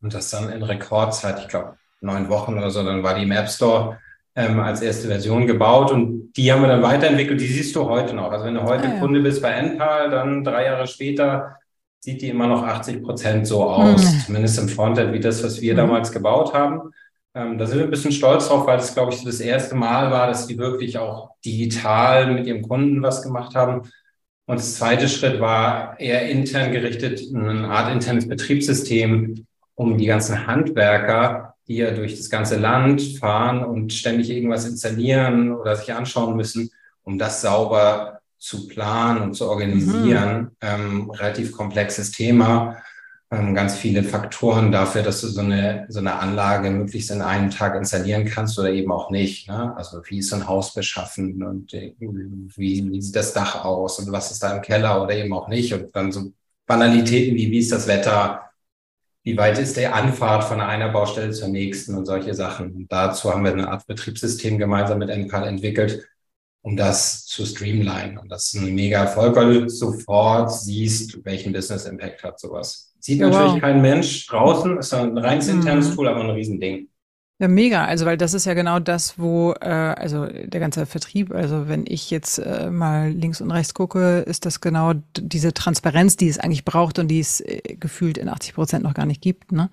und 0.00 0.14
das 0.14 0.30
dann 0.30 0.50
in 0.50 0.62
Rekordzeit, 0.62 1.40
ich 1.40 1.48
glaube, 1.48 1.76
neun 2.00 2.28
Wochen 2.30 2.56
oder 2.56 2.70
so, 2.70 2.82
dann 2.82 3.02
war 3.02 3.14
die 3.14 3.24
im 3.24 3.32
App 3.32 3.50
Store 3.50 3.98
ähm, 4.34 4.60
als 4.60 4.80
erste 4.80 5.08
Version 5.08 5.46
gebaut 5.46 5.90
und 5.90 6.32
die 6.32 6.52
haben 6.52 6.62
wir 6.62 6.68
dann 6.68 6.82
weiterentwickelt. 6.82 7.40
Die 7.40 7.46
siehst 7.46 7.74
du 7.76 7.84
heute 7.86 8.14
noch. 8.14 8.30
Also 8.30 8.44
wenn 8.44 8.54
du 8.54 8.62
heute 8.62 8.84
ah, 8.84 8.94
ja. 8.94 9.00
Kunde 9.00 9.20
bist 9.20 9.42
bei 9.42 9.50
Enpal, 9.50 10.10
dann 10.10 10.44
drei 10.44 10.66
Jahre 10.66 10.86
später 10.86 11.56
sieht 12.00 12.22
die 12.22 12.28
immer 12.28 12.46
noch 12.46 12.62
80 12.62 13.02
Prozent 13.02 13.46
so 13.46 13.64
aus, 13.64 14.04
mhm. 14.04 14.20
zumindest 14.26 14.58
im 14.58 14.68
Frontend, 14.68 15.12
wie 15.12 15.20
das, 15.20 15.42
was 15.42 15.60
wir 15.60 15.72
mhm. 15.72 15.78
damals 15.78 16.12
gebaut 16.12 16.54
haben. 16.54 16.92
Ähm, 17.36 17.58
da 17.58 17.66
sind 17.66 17.78
wir 17.78 17.84
ein 17.84 17.90
bisschen 17.90 18.12
stolz 18.12 18.48
drauf, 18.48 18.66
weil 18.66 18.78
das, 18.78 18.94
glaube 18.94 19.12
ich, 19.12 19.22
das 19.22 19.40
erste 19.40 19.74
Mal 19.74 20.10
war, 20.10 20.26
dass 20.26 20.46
die 20.46 20.56
wirklich 20.56 20.96
auch 20.96 21.32
digital 21.44 22.32
mit 22.32 22.46
ihrem 22.46 22.62
Kunden 22.62 23.02
was 23.02 23.22
gemacht 23.22 23.54
haben. 23.54 23.82
Und 24.46 24.58
das 24.58 24.76
zweite 24.76 25.06
Schritt 25.06 25.38
war 25.38 26.00
eher 26.00 26.30
intern 26.30 26.72
gerichtet, 26.72 27.20
eine 27.34 27.68
Art 27.68 27.92
internes 27.92 28.26
Betriebssystem, 28.26 29.46
um 29.74 29.98
die 29.98 30.06
ganzen 30.06 30.46
Handwerker, 30.46 31.54
die 31.68 31.76
ja 31.76 31.90
durch 31.90 32.16
das 32.16 32.30
ganze 32.30 32.56
Land 32.56 33.02
fahren 33.20 33.62
und 33.62 33.92
ständig 33.92 34.30
irgendwas 34.30 34.66
installieren 34.66 35.52
oder 35.52 35.76
sich 35.76 35.92
anschauen 35.92 36.36
müssen, 36.36 36.70
um 37.02 37.18
das 37.18 37.42
sauber 37.42 38.20
zu 38.38 38.66
planen 38.66 39.20
und 39.20 39.34
zu 39.34 39.46
organisieren. 39.50 40.40
Mhm. 40.42 40.50
Ähm, 40.62 41.10
relativ 41.10 41.52
komplexes 41.52 42.12
Thema. 42.12 42.78
Ähm, 43.32 43.56
ganz 43.56 43.76
viele 43.76 44.04
Faktoren 44.04 44.70
dafür, 44.70 45.02
dass 45.02 45.20
du 45.20 45.26
so 45.26 45.40
eine, 45.40 45.86
so 45.88 45.98
eine 45.98 46.14
Anlage 46.20 46.70
möglichst 46.70 47.10
in 47.10 47.22
einem 47.22 47.50
Tag 47.50 47.74
installieren 47.74 48.24
kannst 48.24 48.56
oder 48.56 48.70
eben 48.70 48.92
auch 48.92 49.10
nicht. 49.10 49.48
Ne? 49.48 49.76
Also 49.76 50.00
wie 50.06 50.18
ist 50.18 50.28
so 50.28 50.36
ein 50.36 50.46
Haus 50.46 50.74
beschaffen 50.74 51.42
und 51.42 51.74
äh, 51.74 51.94
wie, 51.98 52.88
wie 52.88 53.02
sieht 53.02 53.16
das 53.16 53.32
Dach 53.32 53.64
aus 53.64 53.98
und 53.98 54.12
was 54.12 54.30
ist 54.30 54.44
da 54.44 54.54
im 54.54 54.62
Keller 54.62 55.02
oder 55.02 55.16
eben 55.16 55.32
auch 55.32 55.48
nicht. 55.48 55.72
Und 55.74 55.94
dann 55.96 56.12
so 56.12 56.32
Banalitäten 56.66 57.36
wie 57.36 57.50
wie 57.50 57.58
ist 57.58 57.72
das 57.72 57.88
Wetter, 57.88 58.42
wie 59.24 59.36
weit 59.36 59.58
ist 59.58 59.76
der 59.76 59.96
Anfahrt 59.96 60.44
von 60.44 60.60
einer 60.60 60.90
Baustelle 60.90 61.32
zur 61.32 61.48
nächsten 61.48 61.96
und 61.96 62.06
solche 62.06 62.32
Sachen. 62.34 62.72
Und 62.74 62.92
dazu 62.92 63.32
haben 63.32 63.44
wir 63.44 63.52
eine 63.52 63.68
Art 63.68 63.86
Betriebssystem 63.88 64.56
gemeinsam 64.56 64.98
mit 64.98 65.08
NCAL 65.08 65.48
entwickelt, 65.48 66.08
um 66.62 66.76
das 66.76 67.26
zu 67.26 67.44
streamline. 67.44 68.20
Und 68.20 68.28
das 68.28 68.54
ist 68.54 68.60
ein 68.60 68.72
mega 68.72 69.00
Erfolg, 69.00 69.34
weil 69.34 69.62
du 69.62 69.68
sofort 69.68 70.52
siehst, 70.52 71.24
welchen 71.24 71.52
Business 71.52 71.86
Impact 71.86 72.22
hat 72.22 72.38
sowas. 72.38 72.94
Sieht 73.06 73.20
ja, 73.20 73.28
natürlich 73.28 73.52
wow. 73.52 73.60
kein 73.60 73.80
Mensch 73.82 74.26
draußen, 74.26 74.78
ist 74.78 74.92
ein 74.92 75.16
reines 75.16 75.46
internes 75.46 75.90
mhm. 75.90 75.94
Tool, 75.94 76.08
aber 76.08 76.22
ein 76.22 76.30
Riesending. 76.30 76.88
Ja, 77.38 77.46
mega. 77.46 77.84
Also, 77.84 78.04
weil 78.04 78.16
das 78.16 78.34
ist 78.34 78.46
ja 78.46 78.54
genau 78.54 78.80
das, 78.80 79.16
wo, 79.16 79.52
äh, 79.60 79.68
also 79.68 80.26
der 80.26 80.58
ganze 80.58 80.86
Vertrieb, 80.86 81.32
also 81.32 81.68
wenn 81.68 81.84
ich 81.86 82.10
jetzt 82.10 82.38
äh, 82.38 82.68
mal 82.68 83.10
links 83.10 83.40
und 83.40 83.52
rechts 83.52 83.74
gucke, 83.74 84.24
ist 84.26 84.44
das 84.44 84.60
genau 84.60 84.94
diese 85.16 85.54
Transparenz, 85.54 86.16
die 86.16 86.26
es 86.26 86.40
eigentlich 86.40 86.64
braucht 86.64 86.98
und 86.98 87.06
die 87.06 87.20
es 87.20 87.40
äh, 87.42 87.76
gefühlt 87.78 88.18
in 88.18 88.28
80 88.28 88.54
Prozent 88.54 88.82
noch 88.82 88.94
gar 88.94 89.06
nicht 89.06 89.22
gibt. 89.22 89.52
Ne? 89.52 89.70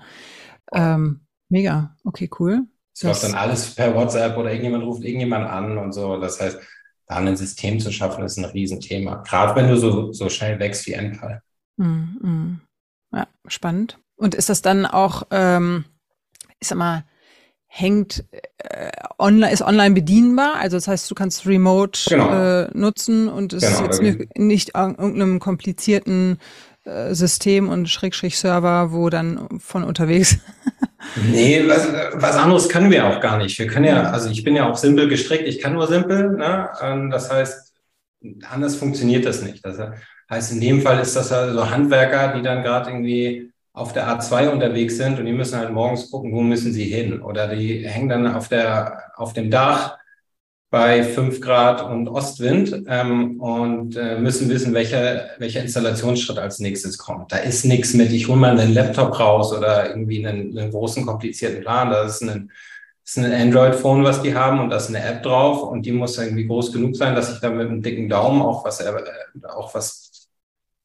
Ähm, 0.71 1.21
mega. 1.49 1.97
Okay, 2.03 2.29
cool. 2.37 2.67
Es 2.93 3.01
läuft 3.01 3.23
dann 3.23 3.33
alles 3.33 3.73
per 3.73 3.95
WhatsApp 3.95 4.37
oder 4.37 4.51
irgendjemand 4.51 4.83
ruft 4.83 5.03
irgendjemand 5.03 5.49
an 5.49 5.79
und 5.79 5.91
so. 5.91 6.19
Das 6.19 6.39
heißt, 6.39 6.59
da 7.07 7.15
ein 7.15 7.35
System 7.35 7.79
zu 7.79 7.91
schaffen, 7.91 8.23
ist 8.23 8.37
ein 8.37 8.45
Riesenthema. 8.45 9.23
Gerade 9.27 9.55
wenn 9.55 9.69
du 9.69 9.77
so, 9.77 10.11
so 10.11 10.29
schnell 10.29 10.59
wächst 10.59 10.85
wie 10.85 10.93
Enpal. 10.93 11.41
Mm, 11.77 12.03
mm. 12.21 12.61
Ja, 13.13 13.27
spannend. 13.47 13.99
Und 14.15 14.35
ist 14.35 14.49
das 14.49 14.61
dann 14.61 14.85
auch, 14.85 15.23
ähm, 15.31 15.85
ich 16.59 16.67
sag 16.67 16.77
mal, 16.77 17.03
hängt 17.67 18.23
äh, 18.59 18.91
online, 19.17 19.51
ist 19.51 19.63
online 19.63 19.95
bedienbar. 19.95 20.55
Also 20.55 20.77
das 20.77 20.87
heißt, 20.87 21.09
du 21.09 21.15
kannst 21.15 21.47
Remote 21.47 21.99
genau. 22.07 22.29
äh, 22.31 22.69
nutzen 22.73 23.27
und 23.27 23.51
es 23.53 23.63
genau, 23.63 23.89
ist 23.89 24.01
jetzt 24.01 24.27
nicht, 24.37 24.75
an 24.75 24.95
irgendeinem 24.95 25.39
komplizierten 25.39 26.37
äh, 26.83 27.15
System 27.15 27.69
und 27.69 27.89
Schrägstrich 27.89 28.37
Server, 28.37 28.91
wo 28.91 29.09
dann 29.09 29.59
von 29.59 29.83
unterwegs. 29.83 30.37
nee, 31.31 31.63
was, 31.67 31.87
was 32.13 32.35
anderes 32.35 32.69
können 32.69 32.91
wir 32.91 33.07
auch 33.07 33.19
gar 33.21 33.37
nicht. 33.37 33.57
Wir 33.57 33.65
können 33.65 33.85
ja, 33.85 34.03
also 34.11 34.29
ich 34.29 34.43
bin 34.43 34.55
ja 34.55 34.69
auch 34.69 34.77
simpel 34.77 35.07
gestrickt, 35.07 35.47
ich 35.47 35.59
kann 35.59 35.73
nur 35.73 35.87
simpel. 35.87 36.37
Ne? 36.37 36.69
Ähm, 36.79 37.09
das 37.09 37.31
heißt, 37.31 37.73
anders 38.49 38.75
funktioniert 38.75 39.25
das 39.25 39.41
nicht. 39.41 39.65
Das 39.65 39.79
heißt, 40.33 40.51
in 40.53 40.61
dem 40.61 40.81
Fall 40.81 40.99
ist 40.99 41.15
das 41.15 41.31
also 41.31 41.69
Handwerker, 41.69 42.33
die 42.35 42.41
dann 42.41 42.63
gerade 42.63 42.89
irgendwie 42.91 43.51
auf 43.73 43.91
der 43.93 44.07
A2 44.07 44.49
unterwegs 44.49 44.97
sind 44.97 45.19
und 45.19 45.25
die 45.25 45.33
müssen 45.33 45.57
halt 45.57 45.71
morgens 45.71 46.11
gucken, 46.11 46.31
wo 46.33 46.41
müssen 46.41 46.73
sie 46.73 46.85
hin. 46.85 47.21
Oder 47.21 47.55
die 47.55 47.87
hängen 47.87 48.09
dann 48.09 48.27
auf, 48.27 48.47
der, 48.47 49.11
auf 49.15 49.33
dem 49.33 49.49
Dach 49.49 49.97
bei 50.69 51.03
fünf 51.03 51.39
Grad 51.39 51.83
und 51.83 52.07
Ostwind 52.07 52.83
ähm, 52.87 53.39
und 53.39 53.95
äh, 53.95 54.17
müssen 54.19 54.49
wissen, 54.49 54.73
welcher, 54.73 55.29
welcher 55.37 55.61
Installationsschritt 55.61 56.39
als 56.39 56.59
nächstes 56.59 56.97
kommt. 56.97 57.31
Da 57.31 57.37
ist 57.37 57.63
nichts 57.65 57.93
mit, 57.93 58.11
ich 58.11 58.27
hole 58.27 58.39
mal 58.39 58.59
einen 58.59 58.73
Laptop 58.73 59.19
raus 59.19 59.53
oder 59.53 59.89
irgendwie 59.89 60.25
einen, 60.25 60.57
einen 60.57 60.71
großen, 60.71 61.05
komplizierten 61.05 61.61
Plan. 61.61 61.91
Da 61.91 62.03
ist 62.03 62.21
ein, 62.21 62.51
ein 63.17 63.33
Android-Phone, 63.33 64.03
was 64.03 64.23
die 64.23 64.35
haben 64.35 64.59
und 64.59 64.69
da 64.69 64.77
ist 64.77 64.89
eine 64.89 65.03
App 65.03 65.21
drauf 65.21 65.63
und 65.63 65.85
die 65.85 65.91
muss 65.91 66.17
irgendwie 66.17 66.47
groß 66.47 66.71
genug 66.71 66.95
sein, 66.95 67.15
dass 67.15 67.31
ich 67.31 67.39
da 67.39 67.49
mit 67.49 67.67
einem 67.67 67.83
dicken 67.83 68.09
Daumen 68.09 68.41
auch 68.41 68.65
was, 68.65 68.79
äh, 68.81 68.91
auch 69.47 69.75
was 69.75 70.02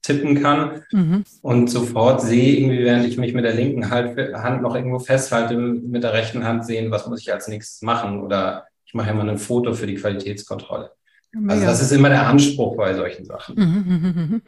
tippen 0.09 0.43
kann 0.43 0.83
mhm. 0.91 1.25
und 1.43 1.69
sofort 1.69 2.23
sehe, 2.23 2.57
irgendwie, 2.57 2.85
während 2.85 3.07
ich 3.07 3.19
mich 3.19 3.35
mit 3.35 3.45
der 3.45 3.55
linken 3.55 3.91
Hand 3.91 4.63
noch 4.63 4.75
irgendwo 4.75 4.99
festhalte, 4.99 5.57
mit 5.57 6.03
der 6.03 6.15
rechten 6.15 6.45
Hand 6.45 6.65
sehen, 6.65 6.91
was 6.91 7.07
muss 7.07 7.21
ich 7.21 7.33
als 7.33 7.47
nächstes 7.49 7.83
machen 7.83 8.23
oder 8.23 8.67
ich 8.87 8.95
mache 8.95 9.11
immer 9.11 9.25
ein 9.25 9.37
Foto 9.39 9.75
für 9.75 9.87
die 9.87 9.97
Qualitätskontrolle. 9.97 10.91
Mega. 11.33 11.53
Also 11.53 11.67
das 11.67 11.83
ist 11.83 11.93
immer 11.93 12.09
der 12.09 12.27
Anspruch 12.27 12.75
bei 12.77 12.95
solchen 12.95 13.27
Sachen. 13.27 13.55
Mhm, 13.57 13.85
mhm, 13.87 14.01
mhm, 14.01 14.31
mhm. 14.31 14.43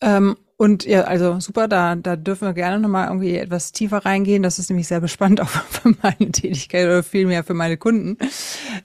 ähm, 0.00 0.36
und 0.60 0.84
ja, 0.84 1.04
also 1.04 1.40
super, 1.40 1.68
da, 1.68 1.96
da 1.96 2.16
dürfen 2.16 2.46
wir 2.46 2.52
gerne 2.52 2.78
nochmal 2.78 3.06
irgendwie 3.06 3.34
etwas 3.34 3.72
tiefer 3.72 4.04
reingehen. 4.04 4.42
Das 4.42 4.58
ist 4.58 4.68
nämlich 4.68 4.88
sehr 4.88 5.00
bespannt 5.00 5.40
auch 5.40 5.48
für 5.48 5.94
meine 6.02 6.32
Tätigkeit 6.32 6.84
oder 6.84 7.02
vielmehr 7.02 7.44
für 7.44 7.54
meine 7.54 7.78
Kunden. 7.78 8.18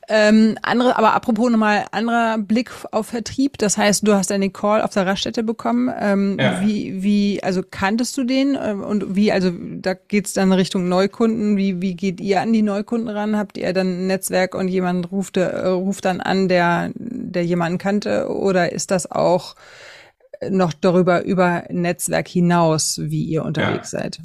Ähm, 0.07 0.57
andere, 0.61 0.97
aber 0.97 1.13
apropos 1.15 1.51
nochmal 1.51 1.83
anderer 1.91 2.37
Blick 2.37 2.71
auf 2.91 3.07
Vertrieb. 3.07 3.57
Das 3.57 3.77
heißt, 3.77 4.07
du 4.07 4.13
hast 4.13 4.31
einen 4.31 4.53
Call 4.53 4.83
auf 4.83 4.93
der 4.93 5.05
Raststätte 5.05 5.43
bekommen. 5.43 5.93
Ähm, 5.99 6.37
ja. 6.39 6.61
Wie, 6.61 7.03
wie, 7.03 7.43
also 7.43 7.61
kanntest 7.61 8.15
du 8.15 8.23
den? 8.23 8.57
Ähm, 8.57 8.81
und 8.81 9.13
wie, 9.13 9.33
also 9.33 9.51
da 9.51 9.95
geht's 9.95 10.31
dann 10.31 10.53
Richtung 10.53 10.87
Neukunden. 10.87 11.57
Wie, 11.57 11.81
wie 11.81 11.95
geht 11.95 12.21
ihr 12.21 12.39
an 12.39 12.53
die 12.53 12.61
Neukunden 12.61 13.09
ran? 13.09 13.35
Habt 13.37 13.57
ihr 13.57 13.73
dann 13.73 13.87
ein 13.87 14.07
Netzwerk 14.07 14.55
und 14.55 14.69
jemand 14.69 15.11
ruft, 15.11 15.35
äh, 15.35 15.67
ruft 15.67 16.05
dann 16.05 16.21
an, 16.21 16.47
der, 16.47 16.91
der 16.95 17.43
jemanden 17.43 17.79
kannte? 17.79 18.29
Oder 18.29 18.71
ist 18.71 18.91
das 18.91 19.11
auch 19.11 19.55
noch 20.49 20.73
darüber, 20.73 21.23
über 21.23 21.63
Netzwerk 21.69 22.27
hinaus, 22.27 22.99
wie 23.01 23.23
ihr 23.23 23.43
unterwegs 23.43 23.91
ja. 23.91 23.99
seid? 23.99 24.19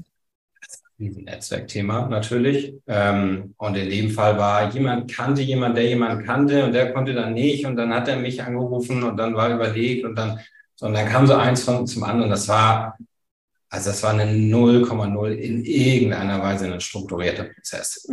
Ein 0.99 1.25
Netzwerkthema 1.25 2.09
natürlich. 2.09 2.75
Ähm, 2.87 3.55
und 3.57 3.77
in 3.77 3.89
dem 3.89 4.11
Fall 4.11 4.37
war 4.37 4.71
jemand 4.71 5.11
kannte 5.11 5.41
jemand, 5.43 5.77
der 5.77 5.87
jemand 5.87 6.27
kannte 6.27 6.65
und 6.65 6.73
der 6.73 6.93
konnte 6.93 7.15
dann 7.15 7.33
nicht 7.33 7.65
und 7.65 7.77
dann 7.77 7.95
hat 7.95 8.09
er 8.09 8.17
mich 8.17 8.43
angerufen 8.43 9.03
und 9.03 9.17
dann 9.17 9.35
war 9.35 9.55
überlegt 9.55 10.05
und 10.05 10.15
dann, 10.15 10.41
und 10.81 10.93
dann 10.93 11.09
kam 11.09 11.27
so 11.27 11.35
eins 11.35 11.63
von 11.65 11.87
zum 11.87 12.05
anderen. 12.05 12.31
Das 12.31 12.49
war 12.49 12.99
also 13.73 13.91
das 13.91 14.03
war 14.03 14.11
eine 14.11 14.25
0,0 14.25 15.31
in 15.31 15.65
irgendeiner 15.65 16.43
Weise 16.43 16.73
ein 16.73 16.81
strukturierter 16.81 17.45
Prozess. 17.45 18.05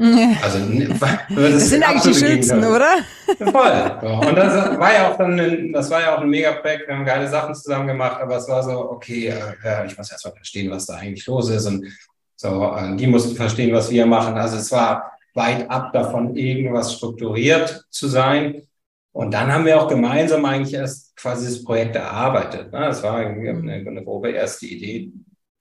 Also 0.44 0.60
das, 0.60 1.00
das 1.36 1.70
sind 1.70 1.84
eigentlich 1.84 2.16
die 2.16 2.26
schönsten, 2.26 2.64
oder? 2.64 2.98
Voll. 3.40 4.28
Und 4.28 4.36
das 4.36 4.78
war 4.78 4.94
ja 4.94 5.12
auch 5.12 5.18
dann 5.18 5.40
ein, 5.40 5.74
das 5.74 5.90
war 5.90 6.02
ja 6.02 6.16
auch 6.16 6.22
ein 6.22 6.30
Mega-Projekt. 6.30 6.88
Wir 6.88 6.96
haben 6.96 7.06
geile 7.06 7.28
Sachen 7.28 7.56
zusammen 7.56 7.88
gemacht, 7.88 8.22
aber 8.22 8.38
es 8.38 8.48
war 8.48 8.62
so, 8.62 8.92
okay, 8.92 9.34
äh, 9.64 9.88
ich 9.88 9.98
muss 9.98 10.12
erst 10.12 10.26
mal 10.26 10.34
verstehen, 10.36 10.70
was 10.70 10.86
da 10.86 10.94
eigentlich 10.98 11.26
los 11.26 11.50
ist. 11.50 11.66
Und 11.66 11.88
so, 12.36 12.76
äh, 12.78 12.96
die 12.96 13.08
mussten 13.08 13.36
verstehen, 13.36 13.74
was 13.74 13.90
wir 13.90 14.06
machen. 14.06 14.36
Also 14.36 14.58
es 14.58 14.72
war 14.72 15.12
weit 15.34 15.68
ab 15.72 15.92
davon, 15.92 16.36
irgendwas 16.36 16.94
strukturiert 16.94 17.84
zu 17.90 18.08
sein. 18.08 18.62
Und 19.12 19.34
dann 19.34 19.52
haben 19.52 19.66
wir 19.66 19.82
auch 19.82 19.88
gemeinsam 19.88 20.46
eigentlich 20.46 20.76
erst 20.76 21.16
quasi 21.18 21.48
das 21.48 21.64
Projekt 21.64 21.96
erarbeitet. 21.96 22.72
Das 22.72 23.02
war 23.02 23.16
eine, 23.16 23.50
eine 23.50 24.04
grobe 24.04 24.30
erste 24.30 24.68
Idee 24.68 25.12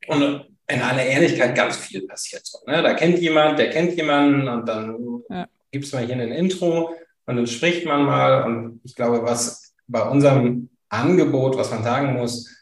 und 0.09 0.47
in 0.69 0.81
aller 0.81 1.05
Ehrlichkeit 1.05 1.55
ganz 1.55 1.77
viel 1.77 2.07
passiert. 2.07 2.45
So, 2.45 2.59
ne? 2.67 2.83
Da 2.83 2.95
kennt 2.95 3.19
jemand, 3.19 3.59
der 3.59 3.71
kennt 3.71 3.97
jemanden 3.97 4.49
und 4.49 4.67
dann 4.67 5.23
ja. 5.31 5.47
gibt 5.71 5.85
es 5.85 5.93
mal 5.93 6.05
hier 6.05 6.17
ein 6.17 6.33
Intro 6.33 6.95
und 7.27 7.37
dann 7.37 7.47
spricht 7.47 7.87
man 7.87 8.05
mal. 8.05 8.45
Und 8.45 8.81
ich 8.85 8.95
glaube, 8.95 9.23
was 9.23 9.75
bei 9.87 10.03
unserem 10.09 10.69
Angebot, 10.89 11.57
was 11.57 11.71
man 11.71 11.85
sagen 11.85 12.15
muss, 12.15 12.53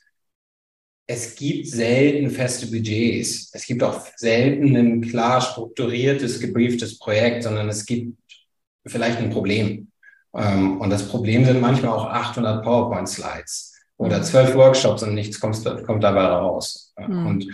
es 1.06 1.34
gibt 1.34 1.66
selten 1.68 2.30
feste 2.30 2.66
Budgets. 2.66 3.50
Es 3.52 3.66
gibt 3.66 3.82
auch 3.82 4.06
selten 4.16 4.74
ein 4.74 5.00
klar 5.02 5.40
strukturiertes, 5.40 6.40
gebrieftes 6.40 6.98
Projekt, 6.98 7.42
sondern 7.42 7.68
es 7.68 7.84
gibt 7.84 8.16
vielleicht 8.86 9.18
ein 9.18 9.30
Problem. 9.30 9.90
Ähm, 10.34 10.80
und 10.80 10.90
das 10.90 11.08
Problem 11.08 11.44
sind 11.44 11.60
manchmal 11.60 11.92
auch 11.92 12.06
800 12.06 12.64
PowerPoint-Slides 12.64 13.73
oder 13.96 14.22
zwölf 14.22 14.54
Workshops 14.54 15.02
und 15.02 15.14
nichts 15.14 15.40
kommt, 15.40 15.62
kommt 15.86 16.02
dabei 16.02 16.24
raus. 16.24 16.92
Mhm. 16.98 17.26
Und, 17.26 17.46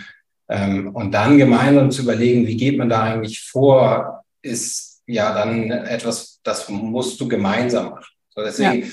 ähm, 0.49 0.95
und 0.95 1.11
dann 1.11 1.37
gemeinsam 1.37 1.91
zu 1.91 2.03
überlegen, 2.03 2.47
wie 2.47 2.57
geht 2.57 2.77
man 2.77 2.89
da 2.89 3.03
eigentlich 3.03 3.41
vor, 3.41 4.23
ist 4.41 5.01
ja 5.05 5.33
dann 5.33 5.71
etwas, 5.71 6.39
das 6.43 6.67
musst 6.69 7.19
du 7.19 7.27
gemeinsam 7.27 7.91
machen. 7.91 8.05
So 8.29 8.43
deswegen, 8.43 8.83
ja. 8.83 8.91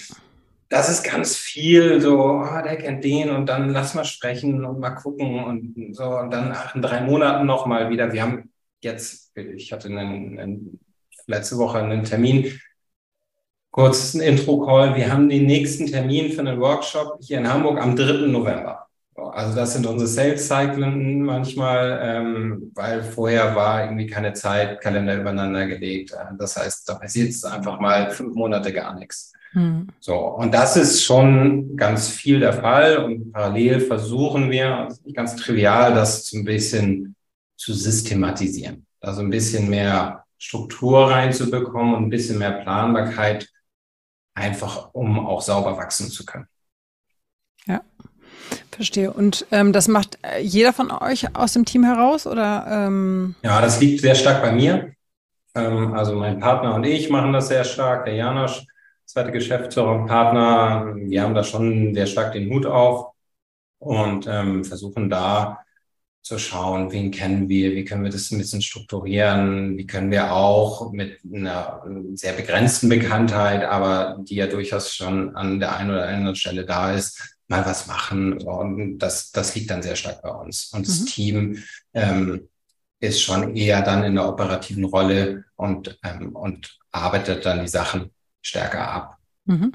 das 0.69 0.89
ist 0.89 1.05
ganz 1.05 1.37
viel 1.37 2.01
so, 2.01 2.21
oh, 2.21 2.63
der 2.65 2.77
kennt 2.77 3.05
den 3.05 3.31
und 3.31 3.47
dann 3.47 3.71
lass 3.71 3.95
mal 3.95 4.05
sprechen 4.05 4.65
und 4.65 4.81
mal 4.81 4.91
gucken 4.91 5.45
und 5.45 5.95
so 5.95 6.05
und 6.05 6.31
dann 6.31 6.55
in 6.75 6.83
drei 6.83 7.01
Monaten 7.01 7.47
nochmal 7.47 7.91
wieder. 7.91 8.13
Wir 8.13 8.23
haben 8.23 8.51
jetzt, 8.81 9.33
ich 9.37 9.73
hatte 9.73 9.89
einen, 9.89 10.39
einen, 10.39 10.81
letzte 11.27 11.59
Woche 11.59 11.79
einen 11.79 12.05
Termin 12.05 12.59
Kurz 13.71 14.15
ein 14.15 14.21
Intro-Call. 14.21 14.97
Wir 14.97 15.13
haben 15.13 15.29
den 15.29 15.47
nächsten 15.47 15.87
Termin 15.87 16.33
für 16.33 16.41
einen 16.41 16.61
Workshop 16.61 17.19
hier 17.21 17.39
in 17.39 17.53
Hamburg 17.53 17.81
am 17.81 17.95
3. 17.95 18.27
November. 18.27 18.87
Also 19.15 19.55
das 19.55 19.75
sind 19.75 19.87
unsere 19.87 20.09
Sales-Cyclen 20.09 21.23
manchmal, 21.23 22.01
ähm, 22.03 22.73
weil 22.75 23.03
vorher 23.03 23.55
war 23.55 23.85
irgendwie 23.85 24.07
keine 24.07 24.33
Zeit, 24.33 24.81
Kalender 24.81 25.21
übereinander 25.21 25.67
gelegt. 25.67 26.17
Das 26.39 26.57
heißt, 26.57 26.89
da 26.89 26.95
passiert 26.95 27.27
jetzt 27.27 27.45
einfach 27.45 27.81
mal 27.81 28.11
fünf 28.11 28.35
Monate 28.35 28.73
gar 28.73 28.99
nichts. 28.99 29.33
Hm. 29.53 29.89
So, 30.01 30.17
und 30.17 30.53
das 30.53 30.77
ist 30.77 31.05
schon 31.05 31.77
ganz 31.77 32.09
viel 32.09 32.41
der 32.41 32.53
Fall. 32.53 32.99
Und 32.99 33.33
parallel 33.33 33.81
versuchen 33.81 34.51
wir, 34.51 34.89
ganz 35.15 35.37
trivial, 35.37 35.95
das 35.95 36.27
so 36.29 36.39
ein 36.39 36.45
bisschen 36.45 37.15
zu 37.57 37.73
systematisieren. 37.73 38.87
Also 39.01 39.21
ein 39.21 39.31
bisschen 39.31 39.69
mehr 39.69 40.25
Struktur 40.39 41.11
reinzubekommen 41.11 41.95
und 41.95 42.05
ein 42.05 42.11
bisschen 42.11 42.39
mehr 42.39 42.53
Planbarkeit 42.53 43.49
einfach 44.39 44.91
um 44.93 45.27
auch 45.27 45.43
sauber 45.43 45.77
wachsen 45.77 46.09
zu 46.09 46.25
können. 46.25 46.47
Ja, 47.67 47.83
verstehe. 48.71 49.13
Und 49.13 49.47
ähm, 49.51 49.73
das 49.73 49.89
macht 49.89 50.19
äh, 50.23 50.41
jeder 50.41 50.73
von 50.73 50.91
euch 50.91 51.37
aus 51.37 51.53
dem 51.53 51.65
Team 51.65 51.85
heraus 51.85 52.27
oder? 52.27 52.67
Ähm 52.69 53.35
ja, 53.43 53.61
das 53.61 53.81
liegt 53.81 54.01
sehr 54.01 54.15
stark 54.15 54.43
bei 54.43 54.53
mir. 54.53 54.93
Ähm, 55.55 55.93
also 55.95 56.15
mein 56.15 56.39
Partner 56.39 56.75
und 56.75 56.85
ich 56.85 57.11
machen 57.11 57.33
das 57.33 57.49
sehr 57.49 57.65
stark. 57.65 58.05
Der 58.05 58.15
Janosch, 58.15 58.65
zweite 59.05 59.33
Geschäftsführer 59.33 59.93
und 59.93 60.07
Partner, 60.07 60.95
wir 60.95 61.23
haben 61.23 61.35
da 61.35 61.45
schon 61.45 61.95
sehr 61.95 62.07
stark 62.07 62.33
den 62.33 62.51
Hut 62.51 62.67
auf 62.67 63.13
und 63.79 64.27
ähm, 64.27 64.65
versuchen 64.65 65.11
da 65.11 65.65
zu 66.29 66.39
schauen, 66.39 66.93
wen 66.93 67.11
kennen 67.11 67.49
wir, 67.49 67.75
wie 67.75 67.87
können 67.87 68.05
wir 68.05 68.11
das 68.11 68.31
ein 68.31 68.37
bisschen 68.37 68.61
strukturieren, 68.61 69.79
wie 69.79 69.87
können 69.87 70.11
wir 70.11 70.31
auch 70.31 70.93
mit 70.93 71.21
einer 71.25 71.83
sehr 72.13 72.35
begrenzten 72.35 72.91
Bekanntheit, 72.91 73.65
aber 73.65 74.19
die 74.21 74.35
ja 74.35 74.47
durchaus 74.47 74.95
schon 74.95 75.35
an 75.35 75.59
der 75.59 75.75
einen 75.75 75.91
oder 75.91 76.07
anderen 76.07 76.37
Stelle 76.37 76.67
da 76.67 76.93
ist, 76.93 77.39
mal 77.49 77.65
was 77.65 77.87
machen. 77.87 78.35
Und 78.43 78.99
das, 78.99 79.33
das 79.33 79.55
liegt 79.55 79.71
dann 79.71 79.83
sehr 79.83 79.97
stark 79.97 80.21
bei 80.21 80.29
uns. 80.29 80.71
Und 80.75 80.87
das 80.87 81.01
mhm. 81.01 81.07
Team 81.07 81.63
ähm, 81.95 82.49
ist 83.01 83.23
schon 83.23 83.57
eher 83.57 83.81
dann 83.81 84.05
in 84.05 84.15
der 84.15 84.29
operativen 84.29 84.85
Rolle 84.85 85.45
und, 85.57 85.99
ähm, 86.05 86.37
und 86.37 86.79
arbeitet 86.93 87.47
dann 87.47 87.63
die 87.63 87.69
Sachen 87.69 88.11
stärker 88.43 88.87
ab. 88.87 89.17
Mhm. 89.47 89.73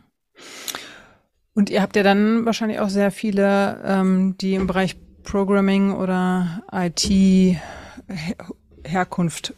Und 1.55 1.72
ihr 1.72 1.81
habt 1.81 1.95
ja 1.95 2.03
dann 2.03 2.45
wahrscheinlich 2.45 2.79
auch 2.79 2.89
sehr 2.89 3.10
viele, 3.10 3.81
ähm, 3.83 4.38
die 4.38 4.53
im 4.53 4.67
Bereich 4.67 4.98
Programming 5.24 5.94
oder 5.94 6.63
IT-Herkunft 6.72 7.62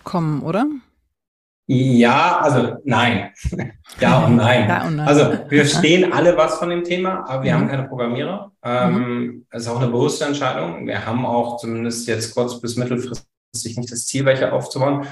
kommen, 0.03 0.41
oder? 0.41 0.67
Ja, 1.67 2.39
also 2.41 2.77
nein. 2.84 3.31
ja 4.00 4.25
und 4.25 4.36
nein. 4.36 4.69
ja 4.69 4.86
und 4.86 4.98
nein. 4.98 5.07
Also 5.07 5.34
wir 5.50 5.65
stehen 5.65 6.13
alle 6.13 6.38
was 6.38 6.60
von 6.60 6.69
dem 6.69 6.84
Thema, 6.84 7.27
aber 7.27 7.43
wir 7.43 7.53
mhm. 7.53 7.62
haben 7.62 7.67
keine 7.69 7.88
Programmierer. 7.88 8.51
Ähm, 8.63 8.93
mhm. 8.93 9.45
Das 9.51 9.63
ist 9.63 9.69
auch 9.69 9.81
eine 9.81 9.89
bewusste 9.89 10.25
Entscheidung. 10.25 10.86
Wir 10.86 11.05
haben 11.05 11.25
auch 11.25 11.57
zumindest 11.57 12.07
jetzt 12.07 12.36
kurz 12.36 12.62
bis 12.62 12.75
mittelfristig 12.75 13.25
nicht 13.77 13.91
das 13.91 14.05
Ziel, 14.05 14.25
welche 14.25 14.53
aufzubauen. 14.53 15.07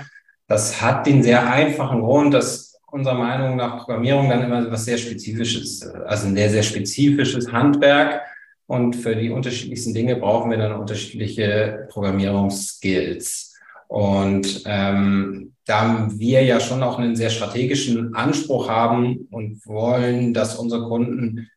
Das 0.47 0.79
hat 0.81 1.07
den 1.07 1.23
sehr 1.23 1.49
einfachen 1.49 2.01
Grund, 2.01 2.33
dass 2.35 2.79
unserer 2.91 3.15
Meinung 3.15 3.55
nach 3.55 3.77
Programmierung 3.79 4.29
dann 4.29 4.43
immer 4.43 4.71
was 4.71 4.85
sehr 4.85 4.99
Spezifisches, 4.99 5.81
also 6.05 6.27
ein 6.27 6.35
sehr, 6.35 6.51
sehr 6.51 6.61
spezifisches 6.61 7.51
Handwerk 7.51 8.21
und 8.67 8.95
für 8.95 9.15
die 9.15 9.29
unterschiedlichsten 9.29 9.93
Dinge 9.93 10.15
brauchen 10.15 10.49
wir 10.51 10.57
dann 10.57 10.79
unterschiedliche 10.79 11.87
Programmierungsskills. 11.89 13.53
Und 13.87 14.63
ähm, 14.65 15.53
da 15.65 16.07
wir 16.11 16.43
ja 16.43 16.59
schon 16.59 16.83
auch 16.83 16.97
einen 16.97 17.15
sehr 17.15 17.29
strategischen 17.29 18.15
Anspruch 18.15 18.67
haben 18.67 19.27
und 19.29 19.65
wollen, 19.65 20.33
dass 20.33 20.55
unsere 20.55 20.87
Kunden 20.87 21.49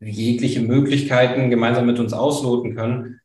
jegliche 0.00 0.60
Möglichkeiten 0.60 1.50
gemeinsam 1.50 1.86
mit 1.86 1.98
uns 1.98 2.12
ausloten 2.12 2.74
können, 2.74 3.20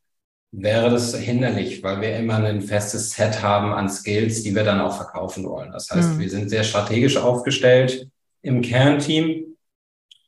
wäre 0.52 0.89
das 0.89 1.15
hinderlich, 1.15 1.84
weil 1.84 2.02
wir 2.02 2.17
immer 2.17 2.38
ein 2.38 2.62
festes 2.62 3.12
Set 3.12 3.43
haben 3.43 3.71
an 3.71 3.89
Skills, 3.89 4.43
die 4.43 4.56
wir 4.56 4.63
dann 4.63 4.82
auch 4.82 4.95
verkaufen 4.95 5.43
wollen. 5.45 5.71
Das 5.71 5.89
heißt, 5.89 6.15
mhm. 6.15 6.19
wir 6.19 6.30
sind 6.30 6.49
sehr 6.49 6.63
strategisch 6.63 7.17
aufgestellt 7.17 8.08
im 8.41 8.62
Kernteam. 8.62 9.58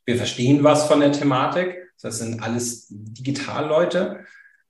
Wir 0.06 0.18
verstehen 0.18 0.64
was 0.64 0.88
von 0.88 1.00
der 1.00 1.12
Thematik 1.12 1.78
das 2.02 2.20
sind 2.20 2.42
alles 2.42 2.88
Digitalleute, 2.90 4.22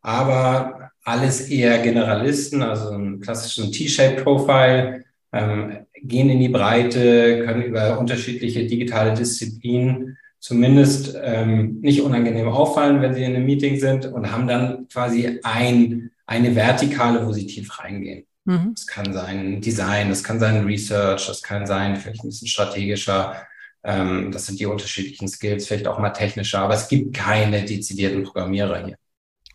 aber 0.02 0.92
alles 1.04 1.50
eher 1.50 1.80
Generalisten, 1.80 2.62
also 2.62 2.92
ein 2.92 3.20
klassisches 3.20 3.72
T-Shape-Profile, 3.72 5.04
ähm, 5.32 5.86
gehen 6.04 6.30
in 6.30 6.40
die 6.40 6.50
Breite, 6.50 7.46
können 7.46 7.64
über 7.64 8.00
unterschiedliche 8.00 8.66
digitale 8.66 9.14
Disziplinen 9.14 10.18
zumindest 10.40 11.16
ähm, 11.22 11.80
nicht 11.82 12.02
unangenehm 12.02 12.48
auffallen, 12.48 13.02
wenn 13.02 13.14
sie 13.14 13.24
in 13.24 13.36
einem 13.36 13.46
Meeting 13.46 13.80
sind 13.80 14.08
und 14.08 14.32
haben 14.32 14.48
dann 14.48 14.88
quasi 14.88 15.40
ein, 15.44 16.10
eine 16.26 16.56
Vertikale, 16.56 17.26
wo 17.26 17.32
sie 17.32 17.46
tief 17.46 17.80
reingehen. 17.80 18.26
Mhm. 18.46 18.72
Das 18.74 18.88
kann 18.88 19.14
sein 19.14 19.62
Design, 19.62 20.10
das 20.10 20.24
kann 20.24 20.40
sein 20.40 20.66
Research, 20.66 21.28
das 21.28 21.44
kann 21.44 21.68
sein 21.68 21.96
vielleicht 21.96 22.24
ein 22.24 22.30
bisschen 22.30 22.48
strategischer 22.48 23.36
ähm, 23.84 24.32
das 24.32 24.46
sind 24.46 24.60
die 24.60 24.66
unterschiedlichen 24.66 25.28
Skills, 25.28 25.68
vielleicht 25.68 25.88
auch 25.88 26.00
mal 26.00 26.12
technischer, 26.12 26.60
aber 26.60 26.76
es 26.76 26.88
gibt 26.88 27.16
keine 27.16 27.64
dezidierten 27.66 28.24
Programmierer 28.24 28.86
hier. 28.86 28.98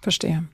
Verstehe. 0.01 0.45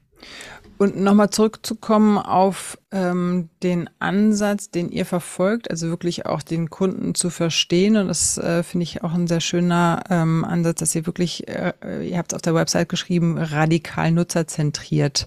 Und 0.78 0.98
nochmal 0.98 1.30
zurückzukommen 1.30 2.18
auf 2.18 2.76
ähm, 2.90 3.50
den 3.62 3.88
Ansatz, 4.00 4.70
den 4.70 4.90
ihr 4.90 5.06
verfolgt, 5.06 5.70
also 5.70 5.88
wirklich 5.88 6.26
auch 6.26 6.42
den 6.42 6.70
Kunden 6.70 7.14
zu 7.14 7.30
verstehen. 7.30 7.96
Und 7.96 8.08
das 8.08 8.36
äh, 8.38 8.62
finde 8.62 8.84
ich 8.84 9.04
auch 9.04 9.14
ein 9.14 9.28
sehr 9.28 9.40
schöner 9.40 10.02
ähm, 10.10 10.44
Ansatz, 10.44 10.80
dass 10.80 10.94
ihr 10.94 11.06
wirklich, 11.06 11.46
äh, 11.46 11.72
ihr 12.02 12.18
habt 12.18 12.32
es 12.32 12.36
auf 12.36 12.42
der 12.42 12.54
Website 12.54 12.88
geschrieben, 12.88 13.38
radikal 13.38 14.10
nutzerzentriert 14.10 15.26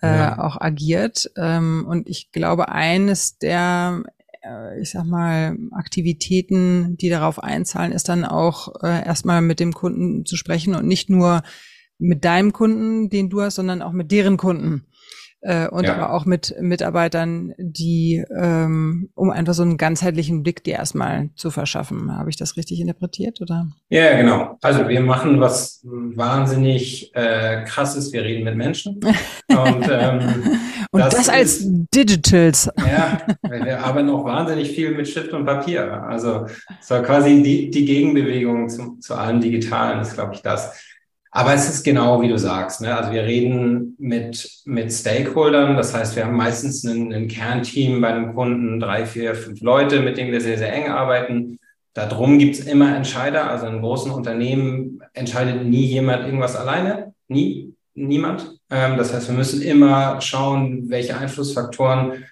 äh, 0.00 0.06
ja. 0.06 0.38
auch 0.38 0.58
agiert. 0.58 1.30
Ähm, 1.36 1.84
und 1.86 2.08
ich 2.08 2.32
glaube, 2.32 2.70
eines 2.70 3.36
der 3.36 4.04
ich 4.80 4.90
sag 4.90 5.04
mal, 5.04 5.56
Aktivitäten, 5.72 6.96
die 6.96 7.08
darauf 7.08 7.42
einzahlen, 7.42 7.92
ist 7.92 8.08
dann 8.08 8.24
auch 8.24 8.82
äh, 8.82 9.04
erstmal 9.04 9.42
mit 9.42 9.60
dem 9.60 9.72
Kunden 9.72 10.24
zu 10.24 10.36
sprechen 10.36 10.74
und 10.74 10.86
nicht 10.86 11.10
nur 11.10 11.42
mit 11.98 12.24
deinem 12.24 12.52
Kunden, 12.52 13.10
den 13.10 13.28
du 13.28 13.42
hast, 13.42 13.56
sondern 13.56 13.82
auch 13.82 13.92
mit 13.92 14.12
deren 14.12 14.36
Kunden 14.36 14.86
äh, 15.40 15.68
und 15.68 15.84
ja. 15.84 15.94
aber 15.94 16.12
auch 16.12 16.24
mit 16.24 16.54
Mitarbeitern, 16.60 17.54
die, 17.58 18.24
ähm, 18.36 19.10
um 19.14 19.30
einfach 19.30 19.54
so 19.54 19.62
einen 19.62 19.76
ganzheitlichen 19.76 20.42
Blick 20.42 20.64
dir 20.64 20.74
erstmal 20.74 21.30
zu 21.36 21.50
verschaffen. 21.50 22.16
Habe 22.16 22.30
ich 22.30 22.36
das 22.36 22.56
richtig 22.56 22.80
interpretiert 22.80 23.40
oder? 23.40 23.68
Ja, 23.88 24.16
genau. 24.16 24.58
Also 24.62 24.88
wir 24.88 25.00
machen 25.00 25.40
was 25.40 25.80
wahnsinnig 25.84 27.14
äh, 27.14 27.64
krasses. 27.64 28.12
Wir 28.12 28.24
reden 28.24 28.44
mit 28.44 28.56
Menschen. 28.56 29.00
Und, 29.48 29.88
ähm, 29.88 30.58
und 30.90 31.00
das, 31.00 31.14
das, 31.14 31.28
als 31.28 31.58
ist, 31.58 31.68
Digitals. 31.94 32.70
Ja, 32.78 33.20
wir 33.42 33.84
arbeiten 33.84 34.08
auch 34.10 34.24
wahnsinnig 34.24 34.70
viel 34.70 34.92
mit 34.92 35.08
Stift 35.08 35.32
und 35.32 35.44
Papier. 35.44 36.02
Also 36.04 36.46
es 36.80 36.90
war 36.90 37.02
quasi 37.02 37.42
die, 37.42 37.70
die 37.70 37.84
Gegenbewegung 37.84 38.68
zu, 38.68 38.96
zu 38.98 39.14
allem 39.14 39.40
Digitalen, 39.40 40.00
ist, 40.00 40.14
glaube 40.14 40.34
ich, 40.34 40.42
das. 40.42 40.80
Aber 41.30 41.52
es 41.52 41.68
ist 41.68 41.84
genau 41.84 42.22
wie 42.22 42.28
du 42.28 42.38
sagst. 42.38 42.80
Ne? 42.80 42.96
Also 42.96 43.12
wir 43.12 43.22
reden 43.24 43.94
mit, 43.98 44.62
mit 44.64 44.92
Stakeholdern. 44.92 45.76
Das 45.76 45.94
heißt, 45.94 46.16
wir 46.16 46.24
haben 46.24 46.36
meistens 46.36 46.84
ein, 46.84 47.12
ein 47.12 47.28
Kernteam 47.28 48.00
bei 48.00 48.08
einem 48.08 48.34
Kunden, 48.34 48.80
drei, 48.80 49.04
vier, 49.04 49.34
fünf 49.34 49.60
Leute, 49.60 50.00
mit 50.00 50.16
denen 50.16 50.32
wir 50.32 50.40
sehr, 50.40 50.56
sehr 50.56 50.72
eng 50.72 50.88
arbeiten. 50.88 51.58
Darum 51.92 52.38
gibt 52.38 52.54
es 52.54 52.66
immer 52.66 52.96
Entscheider. 52.96 53.50
Also 53.50 53.66
in 53.66 53.80
großen 53.80 54.10
Unternehmen 54.10 55.00
entscheidet 55.12 55.64
nie 55.64 55.84
jemand 55.84 56.24
irgendwas 56.24 56.56
alleine. 56.56 57.12
Nie, 57.28 57.74
niemand. 57.94 58.57
Ähm, 58.70 58.96
das 58.96 59.12
heißt, 59.12 59.28
wir 59.28 59.36
müssen 59.36 59.62
immer 59.62 60.20
schauen, 60.20 60.88
welche 60.90 61.16
Einflussfaktoren 61.16 62.24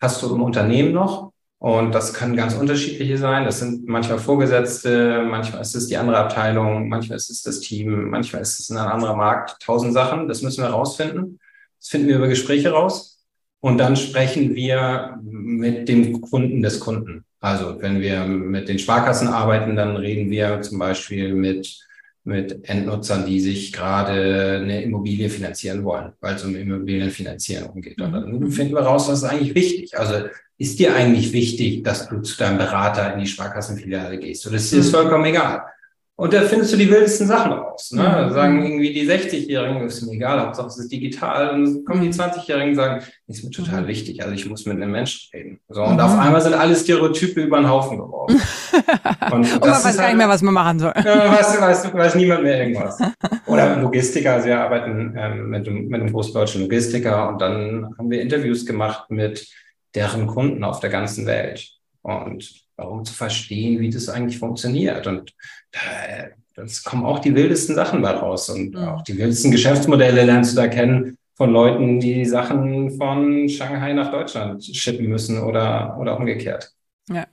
hast 0.00 0.22
du 0.22 0.34
im 0.34 0.42
Unternehmen 0.42 0.92
noch 0.92 1.32
Und 1.62 1.94
das 1.94 2.14
können 2.14 2.36
ganz 2.36 2.54
unterschiedliche 2.54 3.18
sein. 3.18 3.44
Das 3.44 3.58
sind 3.58 3.86
manchmal 3.86 4.18
Vorgesetzte, 4.18 5.22
manchmal 5.28 5.60
ist 5.60 5.74
es 5.74 5.88
die 5.88 5.98
andere 5.98 6.16
Abteilung, 6.16 6.88
manchmal 6.88 7.16
ist 7.16 7.28
es 7.28 7.42
das 7.42 7.60
Team, 7.60 8.08
manchmal 8.08 8.40
ist 8.40 8.58
es 8.58 8.70
ein 8.70 8.78
anderer 8.78 9.14
Markt. 9.14 9.60
Tausend 9.62 9.92
Sachen, 9.92 10.26
das 10.26 10.40
müssen 10.40 10.62
wir 10.62 10.70
rausfinden. 10.70 11.38
Das 11.78 11.88
finden 11.88 12.08
wir 12.08 12.16
über 12.16 12.28
Gespräche 12.28 12.70
raus. 12.70 13.22
Und 13.60 13.76
dann 13.76 13.94
sprechen 13.96 14.54
wir 14.54 15.18
mit 15.22 15.86
dem 15.88 16.22
Kunden 16.22 16.62
des 16.62 16.80
Kunden. 16.80 17.24
Also 17.40 17.76
wenn 17.80 18.00
wir 18.00 18.24
mit 18.24 18.68
den 18.70 18.78
Sparkassen 18.78 19.28
arbeiten, 19.28 19.76
dann 19.76 19.96
reden 19.96 20.30
wir 20.30 20.62
zum 20.62 20.78
Beispiel 20.78 21.34
mit, 21.34 21.78
mit 22.24 22.68
Endnutzern, 22.68 23.24
die 23.26 23.40
sich 23.40 23.72
gerade 23.72 24.60
eine 24.62 24.82
Immobilie 24.82 25.30
finanzieren 25.30 25.84
wollen, 25.84 26.12
weil 26.20 26.34
es 26.34 26.44
um 26.44 26.54
Immobilienfinanzierung 26.54 27.80
geht. 27.80 28.00
Und 28.00 28.12
dann 28.12 28.30
mhm. 28.30 28.52
finden 28.52 28.74
wir 28.74 28.82
raus, 28.82 29.08
was 29.08 29.22
ist 29.22 29.24
eigentlich 29.24 29.54
wichtig. 29.54 29.98
Also 29.98 30.26
ist 30.58 30.78
dir 30.78 30.94
eigentlich 30.94 31.32
wichtig, 31.32 31.82
dass 31.82 32.08
du 32.08 32.20
zu 32.20 32.36
deinem 32.36 32.58
Berater 32.58 33.14
in 33.14 33.20
die 33.20 33.26
Sparkassenfiliale 33.26 34.18
gehst? 34.18 34.46
Oder 34.46 34.56
ist 34.56 34.70
dir 34.70 34.78
das 34.78 34.88
mhm. 34.88 34.96
vollkommen 34.96 35.24
egal? 35.24 35.62
Und 36.20 36.34
da 36.34 36.42
findest 36.42 36.70
du 36.74 36.76
die 36.76 36.90
wildesten 36.90 37.26
Sachen 37.26 37.52
raus. 37.52 37.92
Ne? 37.92 38.02
Da 38.02 38.30
sagen 38.30 38.62
irgendwie 38.62 38.92
die 38.92 39.10
60-Jährigen, 39.10 39.86
ist 39.86 40.02
mir 40.02 40.12
egal, 40.12 40.38
Hauptsache 40.38 40.66
es 40.66 40.76
ist 40.76 40.92
digital. 40.92 41.54
Und 41.54 41.64
dann 41.64 41.84
kommen 41.86 42.02
die 42.02 42.10
20-Jährigen 42.10 42.68
und 42.68 42.74
sagen, 42.74 43.02
ist 43.26 43.42
mir 43.42 43.50
total 43.50 43.86
wichtig, 43.86 44.22
also 44.22 44.34
ich 44.34 44.46
muss 44.46 44.66
mit 44.66 44.76
einem 44.76 44.90
Menschen 44.90 45.30
reden. 45.32 45.60
So, 45.70 45.82
und 45.82 45.94
mhm. 45.94 46.00
auf 46.00 46.18
einmal 46.18 46.42
sind 46.42 46.52
alle 46.52 46.76
Stereotype 46.76 47.40
über 47.40 47.56
den 47.56 47.70
Haufen 47.70 47.96
geworfen. 47.96 48.38
und, 49.32 49.32
und 49.32 49.60
man 49.60 49.70
weiß 49.70 49.84
halt, 49.86 49.96
gar 49.96 50.08
nicht 50.08 50.16
mehr, 50.18 50.28
was 50.28 50.42
man 50.42 50.52
machen 50.52 50.78
soll. 50.78 50.92
Ja, 50.94 51.32
weiß, 51.32 51.58
weiß, 51.58 51.94
weiß 51.94 52.14
niemand 52.16 52.42
mehr 52.42 52.58
irgendwas. 52.58 52.98
Oder 53.46 53.76
Logistiker, 53.76 54.34
also 54.34 54.48
wir 54.48 54.60
arbeiten 54.60 55.14
ähm, 55.16 55.48
mit, 55.48 55.66
mit 55.70 56.02
einem 56.02 56.12
großen 56.12 56.34
deutschen 56.34 56.60
Logistiker 56.60 57.30
und 57.30 57.40
dann 57.40 57.94
haben 57.96 58.10
wir 58.10 58.20
Interviews 58.20 58.66
gemacht 58.66 59.10
mit 59.10 59.48
deren 59.94 60.26
Kunden 60.26 60.64
auf 60.64 60.80
der 60.80 60.90
ganzen 60.90 61.24
Welt. 61.24 61.79
Und 62.02 62.64
warum 62.76 63.04
zu 63.04 63.12
verstehen, 63.12 63.80
wie 63.80 63.90
das 63.90 64.08
eigentlich 64.08 64.38
funktioniert. 64.38 65.06
Und 65.06 65.34
das 66.56 66.82
kommen 66.82 67.04
auch 67.04 67.18
die 67.18 67.34
wildesten 67.34 67.74
Sachen 67.74 68.02
bei 68.02 68.10
raus. 68.10 68.48
Und 68.48 68.74
mhm. 68.74 68.88
auch 68.88 69.02
die 69.02 69.18
wildesten 69.18 69.50
Geschäftsmodelle 69.50 70.24
lernst 70.24 70.52
du 70.52 70.56
da 70.56 70.68
kennen 70.68 71.16
von 71.34 71.50
Leuten, 71.50 72.00
die 72.00 72.24
Sachen 72.24 72.90
von 72.98 73.48
Shanghai 73.48 73.92
nach 73.92 74.10
Deutschland 74.10 74.64
schippen 74.64 75.06
müssen 75.06 75.42
oder, 75.42 75.96
oder 75.98 76.18
umgekehrt. 76.18 76.72
Ja. 77.08 77.26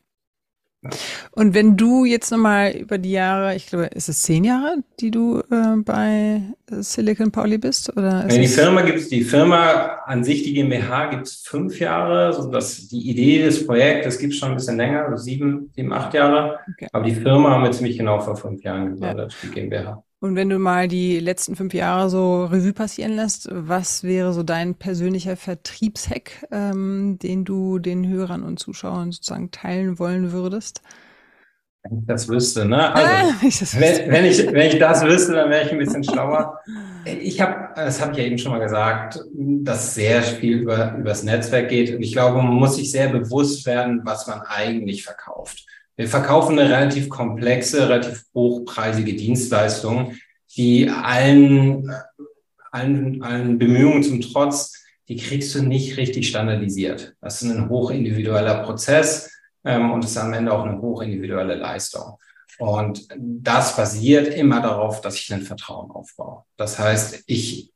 Und 1.32 1.54
wenn 1.54 1.76
du 1.76 2.06
jetzt 2.06 2.32
nochmal 2.32 2.72
über 2.72 2.98
die 2.98 3.12
Jahre, 3.12 3.56
ich 3.56 3.68
glaube, 3.68 3.86
ist 3.88 4.10
es 4.10 4.22
zehn 4.22 4.44
Jahre, 4.44 4.78
die 5.00 5.12
du 5.12 5.40
äh, 5.52 5.76
bei 5.78 6.42
Silicon 6.70 7.32
Pauli 7.32 7.58
bist? 7.58 7.96
Oder 7.98 8.26
nee, 8.26 8.40
die 8.40 8.48
Firma 8.48 8.82
gibt 8.82 9.00
es, 9.00 9.10
die 9.10 9.24
Firma 9.24 10.00
an 10.06 10.24
sich, 10.24 10.44
die 10.44 10.54
GmbH, 10.54 11.08
gibt 11.08 11.28
es 11.28 11.38
fünf 11.38 11.80
Jahre. 11.80 12.28
Also 12.28 12.52
das, 12.52 12.88
die 12.88 13.10
Idee 13.10 13.44
des 13.44 13.66
Projektes 13.66 14.20
gibt 14.20 14.34
es 14.34 14.40
schon 14.40 14.50
ein 14.50 14.56
bisschen 14.56 14.78
länger, 14.78 15.06
also 15.06 15.24
sieben, 15.24 15.72
sieben, 15.76 15.92
acht 15.92 16.14
Jahre. 16.14 16.60
Okay. 16.74 16.88
Aber 16.92 17.04
die 17.04 17.16
Firma 17.16 17.52
haben 17.52 17.64
wir 17.64 17.72
ziemlich 17.72 17.98
genau 17.98 18.20
vor 18.20 18.36
fünf 18.36 18.64
Jahren 18.64 18.94
gegründet, 18.94 19.36
ja. 19.42 19.50
die 19.50 19.54
GmbH. 19.54 20.04
Und 20.20 20.36
wenn 20.36 20.50
du 20.50 20.58
mal 20.58 20.88
die 20.88 21.20
letzten 21.20 21.56
fünf 21.56 21.76
Jahre 21.76 22.10
so 22.10 22.46
Revue 22.46 22.74
passieren 22.74 23.16
lässt, 23.16 23.50
was 23.52 24.04
wäre 24.04 24.34
so 24.34 24.42
dein 24.42 24.74
persönlicher 24.74 25.38
Vertriebshack, 25.38 26.48
ähm, 26.52 27.20
den 27.22 27.46
du 27.46 27.78
den 27.78 28.08
Hörern 28.08 28.42
und 28.42 28.58
Zuschauern 28.58 29.12
sozusagen 29.12 29.52
teilen 29.52 30.00
wollen 30.00 30.32
würdest? 30.32 30.82
Wenn 31.84 32.00
ich 32.00 32.06
das 32.08 32.28
wüsste, 32.28 32.66
ne? 32.66 32.94
Also, 32.96 33.12
ah, 33.14 33.46
ich 33.48 33.60
das 33.60 33.80
wenn, 33.80 34.12
wenn, 34.12 34.26
ich, 34.26 34.40
wenn 34.52 34.68
ich 34.68 34.80
das 34.80 35.04
wüsste, 35.06 35.34
dann 35.34 35.52
wäre 35.52 35.66
ich 35.66 35.72
ein 35.72 35.78
bisschen 35.78 36.04
schlauer. 36.04 36.60
Ich 37.06 37.40
habe, 37.40 37.70
das 37.76 38.02
habe 38.02 38.14
ich 38.14 38.18
ja 38.18 38.24
eben 38.24 38.40
schon 38.40 38.54
mal 38.54 38.60
gesagt, 38.60 39.20
dass 39.36 39.94
sehr 39.94 40.24
viel 40.24 40.58
über, 40.58 40.96
über 40.98 41.10
das 41.10 41.22
Netzwerk 41.22 41.70
geht. 41.70 41.96
Und 41.96 42.02
ich 42.02 42.14
glaube, 42.14 42.42
man 42.42 42.56
muss 42.56 42.78
sich 42.78 42.92
sehr 42.92 43.10
bewusst 43.10 43.68
werden, 43.68 44.02
was 44.04 44.26
man 44.26 44.42
eigentlich 44.42 45.04
verkauft. 45.04 45.67
Wir 45.98 46.08
verkaufen 46.08 46.58
eine 46.58 46.70
relativ 46.70 47.10
komplexe, 47.10 47.90
relativ 47.90 48.24
hochpreisige 48.34 49.16
Dienstleistung, 49.16 50.14
die 50.56 50.90
allen, 50.90 51.92
allen, 52.72 53.24
allen 53.24 53.58
Bemühungen 53.58 54.04
zum 54.04 54.22
Trotz, 54.22 54.74
die 55.10 55.18
kriegst 55.18 55.56
du 55.56 55.64
nicht 55.64 55.98
richtig 55.98 56.30
standardisiert. 56.30 57.16
Das 57.20 57.42
ist 57.42 57.50
ein 57.50 57.68
hochindividueller 57.68 58.64
Prozess 58.64 59.32
ähm, 59.66 59.92
und 59.92 60.06
ist 60.06 60.18
am 60.18 60.34
Ende 60.34 60.54
auch 60.54 60.66
eine 60.66 60.80
hochindividuelle 60.80 61.56
Leistung. 61.56 62.18
Und 62.60 63.08
das 63.18 63.76
basiert 63.76 64.28
immer 64.28 64.62
darauf, 64.62 65.02
dass 65.02 65.16
ich 65.16 65.34
ein 65.34 65.42
Vertrauen 65.42 65.90
aufbaue. 65.92 66.44
Das 66.58 66.78
heißt, 66.78 67.24
ich 67.26 67.72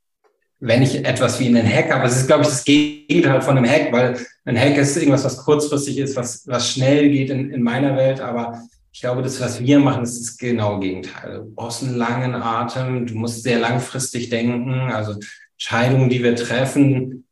wenn 0.61 0.83
ich 0.83 1.03
etwas 1.03 1.39
wie 1.39 1.47
einen 1.47 1.67
Hack 1.67 1.91
habe, 1.91 2.03
das 2.03 2.17
ist, 2.17 2.27
glaube 2.27 2.43
ich, 2.43 2.49
das 2.49 2.63
Gegenteil 2.63 3.41
von 3.41 3.57
einem 3.57 3.69
Hack, 3.69 3.91
weil 3.91 4.17
ein 4.45 4.57
Hack 4.57 4.77
ist 4.77 4.95
irgendwas, 4.95 5.25
was 5.25 5.37
kurzfristig 5.37 5.97
ist, 5.97 6.15
was, 6.15 6.47
was 6.47 6.69
schnell 6.69 7.09
geht 7.09 7.31
in, 7.31 7.49
in 7.49 7.63
meiner 7.63 7.97
Welt, 7.97 8.21
aber 8.21 8.61
ich 8.93 9.01
glaube, 9.01 9.23
das, 9.23 9.41
was 9.41 9.59
wir 9.59 9.79
machen, 9.79 10.03
ist 10.03 10.19
das 10.19 10.37
genaue 10.37 10.79
Gegenteil. 10.79 11.39
Du 11.39 11.55
brauchst 11.55 11.81
einen 11.81 11.95
langen 11.95 12.35
Atem, 12.35 13.07
du 13.07 13.15
musst 13.15 13.41
sehr 13.41 13.57
langfristig 13.57 14.29
denken, 14.29 14.91
also 14.91 15.15
Entscheidungen, 15.53 16.09
die 16.09 16.23
wir 16.23 16.35
treffen, 16.35 17.25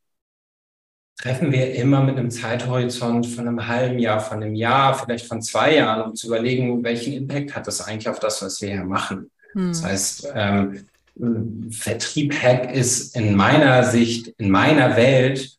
treffen 1.22 1.52
wir 1.52 1.76
immer 1.76 2.02
mit 2.02 2.18
einem 2.18 2.32
Zeithorizont 2.32 3.28
von 3.28 3.48
einem 3.48 3.68
halben 3.68 4.00
Jahr, 4.00 4.22
von 4.22 4.42
einem 4.42 4.56
Jahr, 4.56 4.98
vielleicht 4.98 5.28
von 5.28 5.42
zwei 5.42 5.76
Jahren, 5.76 6.10
um 6.10 6.16
zu 6.16 6.28
überlegen, 6.28 6.84
welchen 6.84 7.14
Impact 7.14 7.56
hat 7.56 7.68
das 7.68 7.82
eigentlich 7.82 8.10
auf 8.10 8.20
das, 8.20 8.42
was 8.42 8.60
wir 8.62 8.70
hier 8.70 8.86
machen. 8.86 9.30
Hm. 9.54 9.68
Das 9.68 9.84
heißt, 9.84 10.30
ähm, 10.34 10.88
Vertrieb-Hack 11.72 12.74
ist 12.74 13.16
in 13.16 13.36
meiner 13.36 13.84
Sicht, 13.84 14.28
in 14.38 14.50
meiner 14.50 14.96
Welt 14.96 15.58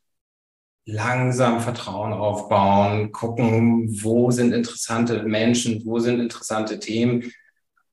langsam 0.87 1.61
Vertrauen 1.61 2.13
aufbauen, 2.13 3.13
gucken, 3.13 4.03
wo 4.03 4.31
sind 4.31 4.53
interessante 4.53 5.23
Menschen, 5.23 5.83
wo 5.85 5.99
sind 5.99 6.21
interessante 6.21 6.79
Themen, 6.79 7.31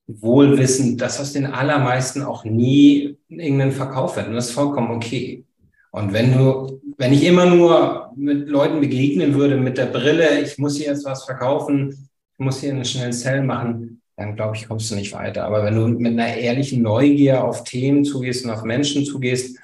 wohl 0.08 0.58
wissen, 0.58 0.98
dass 0.98 1.20
aus 1.20 1.34
den 1.34 1.46
allermeisten 1.46 2.24
auch 2.24 2.46
nie 2.46 3.18
irgendeinen 3.28 3.74
Verkauf 3.74 4.16
wird. 4.16 4.28
Und 4.28 4.36
das 4.36 4.48
ist 4.48 4.54
vollkommen 4.54 4.92
okay. 4.92 5.44
Und 5.92 6.14
wenn 6.14 6.34
du, 6.38 6.82
wenn 6.98 7.14
ich 7.14 7.26
immer 7.26 7.46
nur 7.46 8.12
mit 8.16 8.48
Leuten 8.48 8.80
begegnen 8.80 9.36
würde 9.36 9.58
mit 9.58 9.78
der 9.78 9.88
Brille, 9.88 10.42
ich 10.42 10.58
muss 10.58 10.78
hier 10.78 10.88
jetzt 10.88 11.06
was 11.06 11.26
verkaufen, 11.26 11.90
ich 11.90 12.46
muss 12.46 12.62
hier 12.62 12.72
einen 12.72 12.86
schnellen 12.86 13.14
Sell 13.14 13.44
machen, 13.44 14.02
dann 14.18 14.36
glaube 14.36 14.56
ich, 14.56 14.68
kommst 14.68 14.90
du 14.92 14.96
nicht 14.96 15.14
weiter. 15.14 15.46
Aber 15.46 15.64
wenn 15.64 15.76
du 15.76 15.88
mit 15.88 16.14
einer 16.14 16.36
ehrlichen 16.36 16.82
Neugier 16.82 17.44
auf 17.44 17.64
Themen 17.64 18.04
zugehst 18.04 18.44
und 18.44 18.52
auf 18.52 18.64
Menschen 18.64 19.06
zugehst 19.06 19.58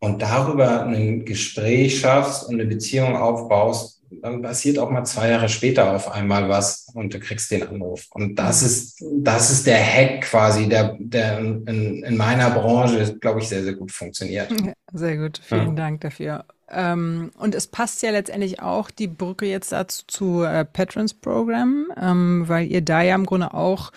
und 0.00 0.22
darüber 0.22 0.86
ein 0.86 1.24
Gespräch 1.24 2.00
schaffst 2.00 2.48
und 2.48 2.54
eine 2.54 2.64
Beziehung 2.64 3.16
aufbaust, 3.16 4.02
dann 4.22 4.40
passiert 4.40 4.78
auch 4.78 4.90
mal 4.90 5.04
zwei 5.04 5.30
Jahre 5.30 5.48
später 5.48 5.94
auf 5.94 6.10
einmal 6.10 6.48
was 6.48 6.86
und 6.94 7.12
du 7.12 7.20
kriegst 7.20 7.50
den 7.50 7.64
Anruf. 7.64 8.06
Und 8.12 8.36
das 8.36 8.62
ist, 8.62 9.04
das 9.18 9.50
ist 9.50 9.66
der 9.66 9.84
Hack 9.84 10.22
quasi, 10.22 10.68
der, 10.68 10.96
der 10.98 11.38
in, 11.38 12.02
in 12.02 12.16
meiner 12.16 12.50
Branche, 12.50 13.18
glaube 13.18 13.40
ich, 13.40 13.48
sehr, 13.48 13.62
sehr 13.62 13.74
gut 13.74 13.92
funktioniert. 13.92 14.50
Sehr 14.92 15.16
gut. 15.18 15.40
Vielen 15.44 15.68
ja. 15.68 15.74
Dank 15.74 16.00
dafür. 16.00 16.44
Ähm, 16.68 17.30
und 17.38 17.54
es 17.54 17.68
passt 17.68 18.02
ja 18.02 18.10
letztendlich 18.10 18.60
auch 18.60 18.90
die 18.90 19.06
Brücke 19.06 19.46
jetzt 19.46 19.72
dazu 19.72 20.04
zu 20.06 20.42
äh, 20.42 20.64
Patrons 20.64 21.14
Program, 21.14 21.92
ähm, 21.96 22.44
weil 22.48 22.66
ihr 22.66 22.82
da 22.82 23.02
ja 23.02 23.14
im 23.14 23.26
Grunde 23.26 23.54
auch, 23.54 23.92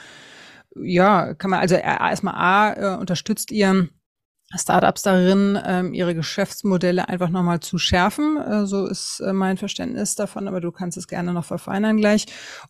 ja, 0.76 1.34
kann 1.34 1.52
man, 1.52 1.60
also 1.60 1.76
äh, 1.76 1.82
erstmal 1.82 2.36
A, 2.36 2.74
äh, 2.74 2.98
unterstützt 2.98 3.52
ihr 3.52 3.90
Startups 4.56 5.04
darin, 5.04 5.60
ähm, 5.64 5.94
ihre 5.94 6.16
Geschäftsmodelle 6.16 7.08
einfach 7.08 7.30
nochmal 7.30 7.60
zu 7.60 7.78
schärfen. 7.78 8.38
Äh, 8.38 8.66
so 8.66 8.88
ist 8.88 9.20
äh, 9.20 9.32
mein 9.32 9.58
Verständnis 9.58 10.16
davon, 10.16 10.48
aber 10.48 10.60
du 10.60 10.72
kannst 10.72 10.98
es 10.98 11.08
gerne 11.08 11.34
noch 11.34 11.46
verfeinern 11.46 11.98
gleich. 11.98 12.26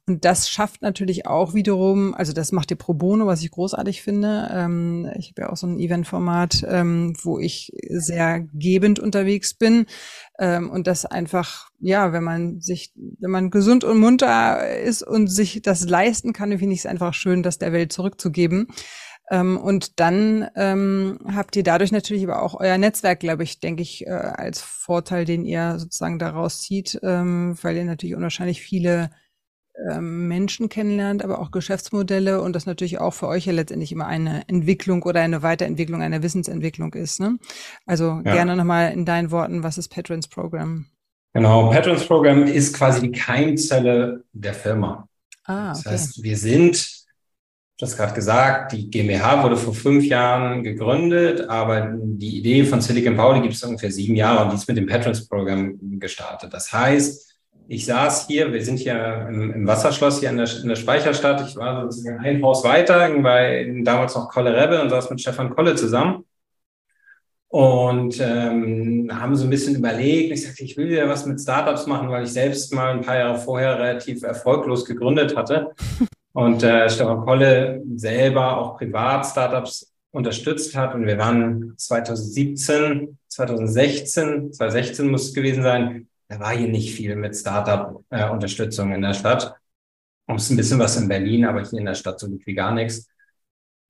Und 0.06 0.26
das 0.26 0.50
schafft 0.50 0.82
natürlich 0.82 1.26
auch 1.26 1.54
wiederum, 1.54 2.14
also 2.14 2.34
das 2.34 2.52
macht 2.52 2.72
ihr 2.72 2.78
pro 2.78 2.94
bono, 2.94 3.28
was 3.28 3.42
ich 3.42 3.52
großartig 3.52 4.02
finde. 4.02 4.50
Ähm, 4.52 5.10
ich 5.18 5.30
habe 5.32 5.44
ja 5.44 5.50
auch 5.52 5.58
so 5.58 5.68
ein 5.68 5.80
Eventformat, 5.80 6.66
ähm, 6.68 7.14
wo 7.22 7.40
ich 7.40 7.72
sehr 7.88 8.42
gebend 8.54 9.00
unterwegs 9.00 9.54
bin. 9.54 9.86
Ähm, 10.38 10.70
und 10.70 10.86
das 10.86 11.06
einfach, 11.06 11.70
ja, 11.80 12.12
wenn 12.12 12.24
man 12.24 12.60
sich, 12.60 12.92
wenn 12.96 13.32
man 13.32 13.52
gesund 13.52 13.86
und 13.86 14.00
munter 14.00 14.80
ist 14.80 15.02
und 15.02 15.28
sich 15.28 15.62
das 15.62 15.88
leisten 15.88 16.34
kann, 16.34 16.58
finde 16.58 16.74
ich 16.74 16.80
es 16.80 16.86
einfach 16.86 17.14
schön, 17.14 17.42
das 17.42 17.58
der 17.58 17.72
Welt 17.72 17.94
zurückzugeben. 17.94 18.68
Ähm, 19.30 19.58
und 19.58 20.00
dann 20.00 20.48
ähm, 20.56 21.20
habt 21.34 21.56
ihr 21.56 21.64
dadurch 21.64 21.92
natürlich 21.92 22.24
aber 22.24 22.42
auch 22.42 22.60
euer 22.60 22.78
Netzwerk, 22.78 23.20
glaube 23.20 23.44
ich, 23.44 23.60
denke 23.60 23.84
ich, 23.84 24.08
äh, 24.08 24.10
als 24.10 24.62
Vorteil, 24.62 25.26
den 25.26 25.46
ihr 25.46 25.78
sozusagen 25.78 26.18
daraus 26.18 26.62
zieht, 26.62 27.00
ähm, 27.04 27.58
weil 27.62 27.78
ihr 27.78 27.86
natürlich 27.86 28.16
unwahrscheinlich 28.16 28.62
viele 28.62 29.12
ähm, 29.88 30.28
Menschen 30.28 30.68
kennenlernt, 30.68 31.24
aber 31.24 31.40
auch 31.40 31.52
Geschäftsmodelle 31.52 32.42
und 32.42 32.54
das 32.54 32.66
natürlich 32.66 33.00
auch 33.00 33.14
für 33.14 33.28
euch 33.28 33.46
ja 33.46 33.54
letztendlich 33.54 33.92
immer 33.92 34.08
eine 34.08 34.48
Entwicklung 34.48 35.04
oder 35.04 35.22
eine 35.22 35.44
Weiterentwicklung, 35.44 36.02
eine 36.02 36.24
Wissensentwicklung 36.24 36.94
ist. 36.96 37.20
Ne? 37.20 37.38
Also 37.86 38.22
ja. 38.26 38.34
gerne 38.34 38.56
nochmal 38.56 38.92
in 38.92 39.06
deinen 39.06 39.32
Worten, 39.32 39.64
was 39.64 39.78
ist 39.78 39.90
Patrons 39.90 40.28
Program? 40.28 40.88
Genau, 41.34 41.70
Patrons 41.70 42.06
Program 42.06 42.44
ist 42.44 42.76
quasi 42.76 43.02
die 43.02 43.12
Keimzelle 43.12 44.24
der 44.34 44.54
Firma. 44.54 45.08
Ah, 45.46 45.72
okay. 45.72 45.82
Das 45.84 45.92
heißt, 45.92 46.24
wir 46.24 46.38
sind 46.38 46.99
das 47.80 47.96
gerade 47.96 48.14
gesagt, 48.14 48.74
die 48.74 48.90
GmbH 48.90 49.42
wurde 49.42 49.56
vor 49.56 49.74
fünf 49.74 50.06
Jahren 50.06 50.64
gegründet, 50.64 51.48
aber 51.48 51.96
die 51.98 52.40
Idee 52.40 52.66
von 52.66 52.82
Silicon 52.82 53.18
Valley 53.18 53.42
gibt 53.42 53.54
es 53.54 53.64
ungefähr 53.64 53.90
sieben 53.90 54.16
Jahre 54.16 54.44
und 54.44 54.52
die 54.52 54.58
ist 54.58 54.68
mit 54.68 54.76
dem 54.76 54.86
Patrons 54.86 55.26
Program 55.28 55.80
gestartet. 55.98 56.54
Das 56.54 56.74
heißt, 56.74 57.30
ich 57.70 57.86
saß 57.86 58.28
hier, 58.28 58.52
wir 58.52 58.66
sind 58.66 58.80
hier 58.80 59.28
im, 59.30 59.54
im 59.54 59.68
Wasserschloss 59.68 60.20
hier 60.20 60.30
in 60.30 60.38
der, 60.38 60.50
in 60.62 60.68
der, 60.68 60.76
Speicherstadt. 60.76 61.48
Ich 61.48 61.56
war 61.56 61.84
sozusagen 61.84 62.20
ein 62.20 62.44
Haus 62.44 62.66
weiter, 62.66 63.10
bei 63.22 63.72
damals 63.84 64.14
noch 64.16 64.28
Kolle 64.28 64.60
Rebbe 64.60 64.82
und 64.82 64.90
saß 64.90 65.10
mit 65.12 65.22
Stefan 65.22 65.52
Kolle 65.52 65.76
zusammen. 65.76 66.26
Und 67.48 68.20
ähm, 68.20 69.10
haben 69.14 69.36
so 69.36 69.46
ein 69.46 69.50
bisschen 69.50 69.76
überlegt. 69.76 70.34
Ich 70.34 70.46
sagte, 70.46 70.64
ich 70.64 70.76
will 70.78 70.92
ja 70.92 71.08
was 71.08 71.26
mit 71.26 71.40
Startups 71.40 71.88
machen, 71.88 72.10
weil 72.10 72.24
ich 72.24 72.34
selbst 72.34 72.74
mal 72.74 72.92
ein 72.92 73.02
paar 73.02 73.18
Jahre 73.18 73.40
vorher 73.40 73.80
relativ 73.80 74.22
erfolglos 74.24 74.84
gegründet 74.84 75.36
hatte. 75.38 75.72
Und 76.40 76.64
äh, 76.64 76.90
Stefan 76.90 77.26
Kolle 77.26 77.84
selber 77.98 78.58
auch 78.58 78.78
privat 78.78 79.26
Startups 79.26 79.94
unterstützt 80.12 80.74
hat. 80.74 80.96
Und 80.96 81.06
wir 81.06 81.18
waren 81.18 81.74
2017, 81.76 83.18
2016, 83.28 84.54
2016 84.54 85.12
muss 85.12 85.28
es 85.28 85.34
gewesen 85.34 85.64
sein, 85.64 86.08
da 86.30 86.40
war 86.40 86.56
hier 86.56 86.70
nicht 86.70 86.96
viel 86.96 87.18
mit 87.18 87.36
Startup-Unterstützung 87.36 88.92
äh, 88.92 88.96
in 88.96 89.02
der 89.02 89.16
Stadt. 89.16 89.54
Und 90.28 90.38
es 90.38 90.44
ist 90.44 90.52
ein 90.52 90.56
bisschen 90.56 90.80
was 90.80 90.96
in 90.96 91.10
Berlin, 91.10 91.44
aber 91.44 91.62
hier 91.62 91.80
in 91.80 91.86
der 91.86 91.96
Stadt 91.96 92.18
so 92.18 92.30
gut 92.30 92.48
wie 92.48 92.54
gar 92.54 92.74
nichts. 92.74 93.10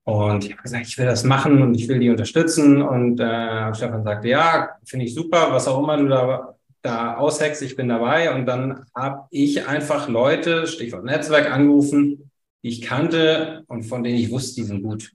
Und 0.03 0.43
ich 0.43 0.51
habe 0.53 0.63
gesagt, 0.63 0.87
ich 0.87 0.97
will 0.97 1.05
das 1.05 1.23
machen 1.23 1.61
und 1.61 1.75
ich 1.75 1.87
will 1.87 1.99
die 1.99 2.09
unterstützen. 2.09 2.81
Und 2.81 3.19
äh, 3.19 3.75
Stefan 3.75 4.03
sagte, 4.03 4.27
ja, 4.27 4.69
finde 4.87 5.05
ich 5.05 5.13
super, 5.13 5.49
was 5.51 5.67
auch 5.67 5.83
immer 5.83 5.97
du 5.97 6.07
da, 6.07 6.55
da 6.81 7.15
aushackst, 7.17 7.61
ich 7.61 7.75
bin 7.75 7.89
dabei. 7.89 8.33
Und 8.33 8.47
dann 8.47 8.87
habe 8.95 9.27
ich 9.29 9.67
einfach 9.67 10.09
Leute, 10.09 10.65
Stichwort 10.65 11.03
Netzwerk, 11.03 11.51
angerufen, 11.51 12.28
die 12.63 12.69
ich 12.69 12.81
kannte 12.81 13.63
und 13.67 13.83
von 13.83 14.03
denen 14.03 14.17
ich 14.17 14.31
wusste, 14.31 14.61
die 14.61 14.67
sind 14.67 14.83
gut. 14.83 15.11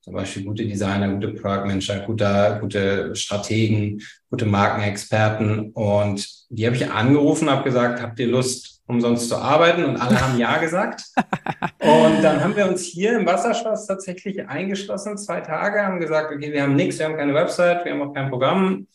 Zum 0.00 0.12
Beispiel 0.12 0.44
gute 0.44 0.66
Designer, 0.66 1.14
gute 1.14 1.28
Product-Manager, 1.28 2.00
gute, 2.00 2.58
gute 2.60 3.16
Strategen, 3.16 4.02
gute 4.28 4.44
Markenexperten. 4.44 5.72
Und 5.72 6.28
die 6.50 6.66
habe 6.66 6.76
ich 6.76 6.90
angerufen, 6.90 7.48
habe 7.48 7.64
gesagt, 7.64 8.02
habt 8.02 8.20
ihr 8.20 8.26
Lust, 8.26 8.82
umsonst 8.86 9.30
zu 9.30 9.36
arbeiten? 9.36 9.82
Und 9.82 9.96
alle 9.96 10.20
haben 10.20 10.38
Ja 10.38 10.58
gesagt. 10.58 11.04
Und 11.80 12.22
dann 12.22 12.42
haben 12.42 12.54
wir 12.54 12.68
uns 12.68 12.82
hier 12.82 13.18
im 13.18 13.24
Wasserschloss 13.24 13.86
tatsächlich 13.86 14.46
eingeschlossen, 14.46 15.16
zwei 15.16 15.40
Tage, 15.40 15.82
haben 15.82 16.00
gesagt, 16.00 16.30
okay, 16.30 16.52
wir 16.52 16.62
haben 16.62 16.76
nichts, 16.76 16.98
wir 16.98 17.06
haben 17.06 17.16
keine 17.16 17.34
Website, 17.34 17.86
wir 17.86 17.92
haben 17.92 18.02
auch 18.02 18.12
kein 18.12 18.28
Programm. 18.28 18.86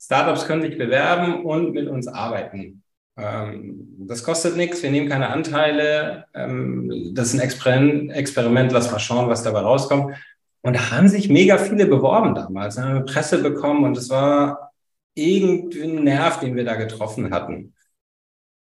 Startups 0.00 0.46
können 0.46 0.62
sich 0.62 0.78
bewerben 0.78 1.44
und 1.44 1.72
mit 1.72 1.86
uns 1.88 2.08
arbeiten. 2.08 2.82
Ähm, 3.16 3.96
das 4.06 4.22
kostet 4.22 4.56
nichts, 4.56 4.82
wir 4.82 4.90
nehmen 4.90 5.08
keine 5.08 5.28
Anteile. 5.28 6.26
Ähm, 6.34 7.12
das 7.14 7.28
ist 7.28 7.34
ein 7.34 8.10
Experiment, 8.10 8.72
lass 8.72 8.90
mal 8.90 8.98
schauen, 8.98 9.28
was 9.28 9.42
dabei 9.42 9.60
rauskommt. 9.60 10.14
Und 10.62 10.74
da 10.74 10.90
haben 10.90 11.08
sich 11.08 11.28
mega 11.28 11.58
viele 11.58 11.86
beworben 11.86 12.34
damals. 12.34 12.76
Da 12.76 12.82
haben 12.82 12.94
wir 12.94 13.00
Presse 13.02 13.42
bekommen 13.42 13.84
und 13.84 13.96
es 13.96 14.10
war 14.10 14.72
irgendwie 15.14 15.82
ein 15.82 16.04
Nerv, 16.04 16.40
den 16.40 16.56
wir 16.56 16.64
da 16.64 16.74
getroffen 16.74 17.32
hatten. 17.32 17.74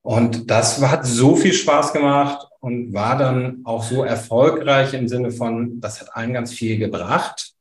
Und 0.02 0.50
das 0.50 0.82
hat 0.82 1.06
so 1.06 1.34
viel 1.34 1.54
Spaß 1.54 1.94
gemacht 1.94 2.46
und 2.60 2.92
war 2.92 3.16
dann 3.16 3.62
auch 3.64 3.82
so 3.82 4.04
erfolgreich 4.04 4.92
im 4.92 5.08
Sinne 5.08 5.30
von, 5.30 5.80
das 5.80 6.00
hat 6.00 6.14
allen 6.14 6.34
ganz 6.34 6.52
viel 6.52 6.78
gebracht. 6.78 7.54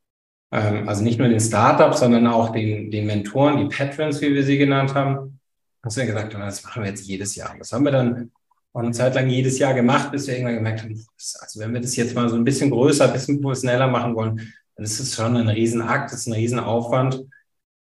Ähm, 0.51 0.87
also 0.89 1.03
nicht 1.03 1.19
nur 1.19 1.29
den 1.29 1.39
Startups, 1.39 2.01
sondern 2.01 2.27
auch 2.27 2.51
den, 2.51 2.91
den 2.91 3.07
Mentoren, 3.07 3.57
die 3.57 3.73
Patrons, 3.73 4.21
wie 4.21 4.33
wir 4.33 4.43
sie 4.43 4.57
genannt 4.57 4.93
haben. 4.93 5.39
Dass 5.83 5.97
wir 5.97 6.05
gesagt 6.05 6.33
haben, 6.33 6.41
das 6.41 6.63
machen 6.63 6.81
wir 6.81 6.89
jetzt 6.89 7.05
jedes 7.05 7.35
Jahr. 7.35 7.55
Das 7.59 7.71
haben 7.71 7.85
wir 7.85 7.91
dann 7.91 8.31
eine 8.73 8.91
Zeit 8.91 9.13
lang 9.15 9.29
jedes 9.29 9.59
Jahr 9.59 9.73
gemacht, 9.73 10.11
bis 10.11 10.27
wir 10.27 10.33
irgendwann 10.33 10.55
gemerkt 10.55 10.81
haben, 10.81 11.05
also 11.41 11.59
wenn 11.59 11.73
wir 11.73 11.81
das 11.81 11.95
jetzt 11.95 12.15
mal 12.15 12.27
so 12.29 12.35
ein 12.35 12.43
bisschen 12.43 12.71
größer, 12.71 13.05
ein 13.05 13.13
bisschen 13.13 13.41
professioneller 13.41 13.87
machen 13.87 14.15
wollen, 14.15 14.53
dann 14.75 14.85
ist 14.85 14.99
es 14.99 15.15
schon 15.15 15.37
ein 15.37 15.49
Riesenakt, 15.49 16.11
das 16.11 16.21
ist 16.21 16.27
ein 16.27 16.33
Riesenaufwand. 16.33 17.23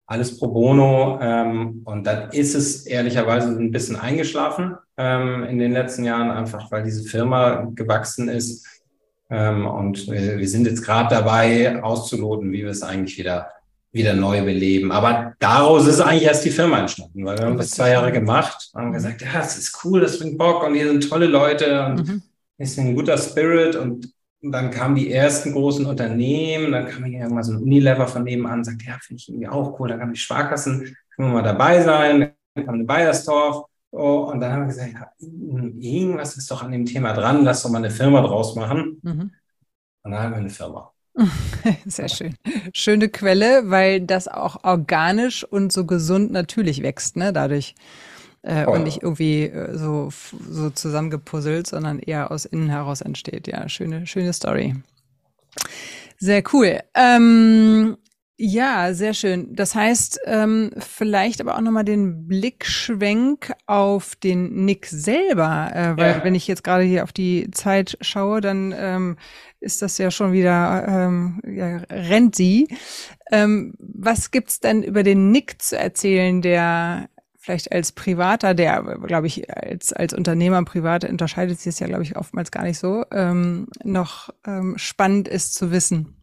Alles 0.06 0.38
pro 0.38 0.48
bono. 0.48 1.18
Ähm, 1.20 1.82
und 1.84 2.06
dann 2.06 2.30
ist 2.30 2.54
es 2.54 2.86
ehrlicherweise 2.86 3.48
ein 3.48 3.70
bisschen 3.70 3.96
eingeschlafen 3.96 4.76
ähm, 4.96 5.44
in 5.44 5.58
den 5.58 5.72
letzten 5.72 6.04
Jahren, 6.04 6.30
einfach 6.30 6.70
weil 6.70 6.84
diese 6.84 7.04
Firma 7.04 7.70
gewachsen 7.74 8.30
ist. 8.30 8.66
Ähm, 9.28 9.66
und 9.66 10.06
wir, 10.06 10.38
wir 10.38 10.48
sind 10.48 10.66
jetzt 10.66 10.82
gerade 10.82 11.14
dabei, 11.14 11.82
auszuloten, 11.82 12.52
wie 12.52 12.62
wir 12.62 12.70
es 12.70 12.82
eigentlich 12.82 13.18
wieder 13.18 13.50
wieder 13.92 14.14
neu 14.14 14.44
beleben. 14.44 14.92
Aber 14.92 15.34
daraus 15.38 15.86
ist 15.86 16.00
eigentlich 16.00 16.24
erst 16.24 16.44
die 16.44 16.50
Firma 16.50 16.78
entstanden, 16.80 17.24
weil 17.24 17.38
wir 17.38 17.46
haben 17.46 17.56
das 17.56 17.70
zwei 17.70 17.90
Jahre 17.90 18.12
gemacht, 18.12 18.70
haben 18.74 18.92
gesagt, 18.92 19.22
ja, 19.22 19.32
das 19.34 19.58
ist 19.58 19.84
cool, 19.84 20.00
das 20.00 20.18
bringt 20.18 20.38
Bock 20.38 20.64
und 20.64 20.74
hier 20.74 20.88
sind 20.88 21.08
tolle 21.08 21.26
Leute 21.26 21.86
und 21.86 22.06
mhm. 22.06 22.22
ist 22.58 22.78
ein 22.78 22.94
guter 22.94 23.16
Spirit 23.16 23.76
und 23.76 24.12
dann 24.40 24.70
kamen 24.70 24.94
die 24.94 25.10
ersten 25.10 25.52
großen 25.52 25.84
Unternehmen, 25.86 26.70
dann 26.72 26.86
kam 26.86 27.04
hier 27.04 27.20
irgendwann 27.20 27.42
so 27.42 27.52
ein 27.52 27.62
Unilever 27.62 28.06
von 28.06 28.22
nebenan, 28.22 28.62
sagt, 28.62 28.82
ja, 28.82 28.96
finde 29.00 29.20
ich 29.20 29.28
irgendwie 29.28 29.48
auch 29.48 29.78
cool, 29.80 29.88
dann 29.88 29.98
kamen 29.98 30.12
die 30.12 30.20
Sparkassen, 30.20 30.96
können 31.16 31.28
wir 31.28 31.34
mal 31.34 31.42
dabei 31.42 31.82
sein, 31.82 32.32
dann 32.54 32.64
kam 32.64 32.74
eine 32.76 32.84
Bayersdorf, 32.84 33.64
oh, 33.90 34.30
und 34.30 34.40
dann 34.40 34.52
haben 34.52 34.60
wir 34.62 34.66
gesagt, 34.68 34.92
ja, 34.92 35.10
irgendwas 35.18 36.36
ist 36.36 36.50
doch 36.50 36.62
an 36.62 36.70
dem 36.70 36.86
Thema 36.86 37.14
dran, 37.14 37.44
lass 37.44 37.62
doch 37.62 37.70
mal 37.70 37.78
eine 37.78 37.90
Firma 37.90 38.20
draus 38.20 38.54
machen. 38.54 39.00
Mhm. 39.02 39.32
Und 40.02 40.12
dann 40.12 40.22
haben 40.22 40.32
wir 40.32 40.38
eine 40.38 40.50
Firma. 40.50 40.92
Sehr 41.86 42.08
schön. 42.08 42.34
Schöne 42.72 43.08
Quelle, 43.08 43.70
weil 43.70 44.00
das 44.00 44.28
auch 44.28 44.64
organisch 44.64 45.44
und 45.44 45.72
so 45.72 45.84
gesund 45.84 46.30
natürlich 46.30 46.82
wächst, 46.82 47.16
ne, 47.16 47.32
dadurch. 47.32 47.74
Äh, 48.42 48.66
oh. 48.66 48.72
Und 48.72 48.84
nicht 48.84 49.02
irgendwie 49.02 49.44
äh, 49.44 49.76
so, 49.76 50.10
so 50.48 50.70
zusammengepuzzelt, 50.70 51.66
sondern 51.66 51.98
eher 51.98 52.30
aus 52.30 52.44
innen 52.44 52.70
heraus 52.70 53.00
entsteht. 53.00 53.48
Ja, 53.48 53.68
schöne, 53.68 54.06
schöne 54.06 54.32
Story. 54.32 54.76
Sehr 56.18 56.42
cool. 56.52 56.80
Ähm, 56.94 57.97
ja, 58.40 58.94
sehr 58.94 59.14
schön. 59.14 59.52
Das 59.56 59.74
heißt, 59.74 60.20
ähm, 60.26 60.70
vielleicht 60.78 61.40
aber 61.40 61.56
auch 61.56 61.60
nochmal 61.60 61.84
den 61.84 62.28
Blickschwenk 62.28 63.52
auf 63.66 64.14
den 64.14 64.64
Nick 64.64 64.86
selber, 64.86 65.72
äh, 65.74 65.96
weil 65.96 66.18
ja. 66.18 66.24
wenn 66.24 66.36
ich 66.36 66.46
jetzt 66.46 66.62
gerade 66.62 66.84
hier 66.84 67.02
auf 67.02 67.12
die 67.12 67.50
Zeit 67.50 67.98
schaue, 68.00 68.40
dann 68.40 68.72
ähm, 68.78 69.16
ist 69.58 69.82
das 69.82 69.98
ja 69.98 70.12
schon 70.12 70.32
wieder, 70.32 70.86
ähm, 70.86 71.40
ja, 71.44 71.78
rennt 71.90 72.36
sie. 72.36 72.68
Ähm, 73.32 73.74
was 73.80 74.30
gibt's 74.30 74.60
denn 74.60 74.84
über 74.84 75.02
den 75.02 75.32
Nick 75.32 75.60
zu 75.60 75.76
erzählen, 75.76 76.40
der 76.40 77.08
vielleicht 77.38 77.72
als 77.72 77.90
Privater, 77.90 78.54
der, 78.54 78.98
glaube 79.02 79.26
ich, 79.26 79.52
als, 79.52 79.92
als 79.92 80.14
Unternehmer 80.14 80.64
privat 80.64 81.02
unterscheidet 81.02 81.58
sich 81.58 81.74
es 81.74 81.80
ja, 81.80 81.88
glaube 81.88 82.04
ich, 82.04 82.16
oftmals 82.16 82.52
gar 82.52 82.62
nicht 82.62 82.78
so, 82.78 83.04
ähm, 83.10 83.66
noch 83.82 84.28
ähm, 84.46 84.74
spannend 84.78 85.26
ist 85.26 85.54
zu 85.54 85.72
wissen? 85.72 86.17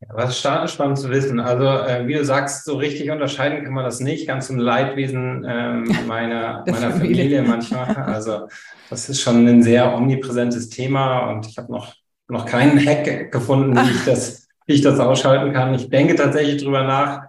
Ja, 0.00 0.08
was 0.12 0.44
ist 0.44 0.72
spannend 0.72 0.98
zu 0.98 1.08
wissen. 1.08 1.40
Also, 1.40 1.64
äh, 1.64 2.06
wie 2.06 2.14
du 2.14 2.24
sagst, 2.24 2.66
so 2.66 2.76
richtig 2.76 3.10
unterscheiden 3.10 3.64
kann 3.64 3.72
man 3.72 3.84
das 3.84 4.00
nicht, 4.00 4.26
ganz 4.26 4.50
im 4.50 4.58
Leidwesen 4.58 5.46
ähm, 5.48 5.84
meiner, 6.06 6.64
meiner 6.66 6.90
Familie 6.90 7.42
manchmal. 7.42 7.94
Also, 8.06 8.48
das 8.90 9.08
ist 9.08 9.22
schon 9.22 9.46
ein 9.46 9.62
sehr 9.62 9.94
omnipräsentes 9.94 10.68
Thema 10.68 11.30
und 11.30 11.46
ich 11.46 11.56
habe 11.56 11.72
noch, 11.72 11.94
noch 12.28 12.44
keinen 12.44 12.78
Hack 12.84 13.32
gefunden, 13.32 13.74
wie 13.74 13.90
ich, 13.90 14.04
das, 14.04 14.48
wie 14.66 14.74
ich 14.74 14.82
das 14.82 15.00
ausschalten 15.00 15.52
kann. 15.52 15.74
Ich 15.74 15.88
denke 15.88 16.14
tatsächlich 16.14 16.62
drüber 16.62 16.84
nach, 16.84 17.22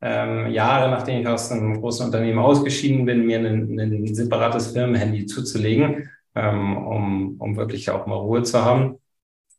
ähm, 0.00 0.50
Jahre 0.50 0.90
nachdem 0.90 1.20
ich 1.20 1.26
aus 1.26 1.50
einem 1.52 1.80
großen 1.80 2.06
Unternehmen 2.06 2.38
ausgeschieden 2.38 3.04
bin, 3.04 3.26
mir 3.26 3.38
ein, 3.38 3.78
ein 3.78 4.14
separates 4.14 4.72
Firmenhandy 4.72 5.26
zuzulegen, 5.26 6.08
ähm, 6.34 6.76
um, 6.76 7.36
um 7.38 7.56
wirklich 7.56 7.90
auch 7.90 8.06
mal 8.06 8.16
Ruhe 8.16 8.42
zu 8.44 8.64
haben. 8.64 8.98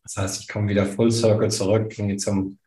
Das 0.10 0.24
heißt, 0.24 0.42
ich 0.42 0.48
komme 0.48 0.70
wieder 0.70 0.88
Full 0.88 1.12
Circle 1.12 1.52
zurück 1.52 1.94
zum, 2.18 2.58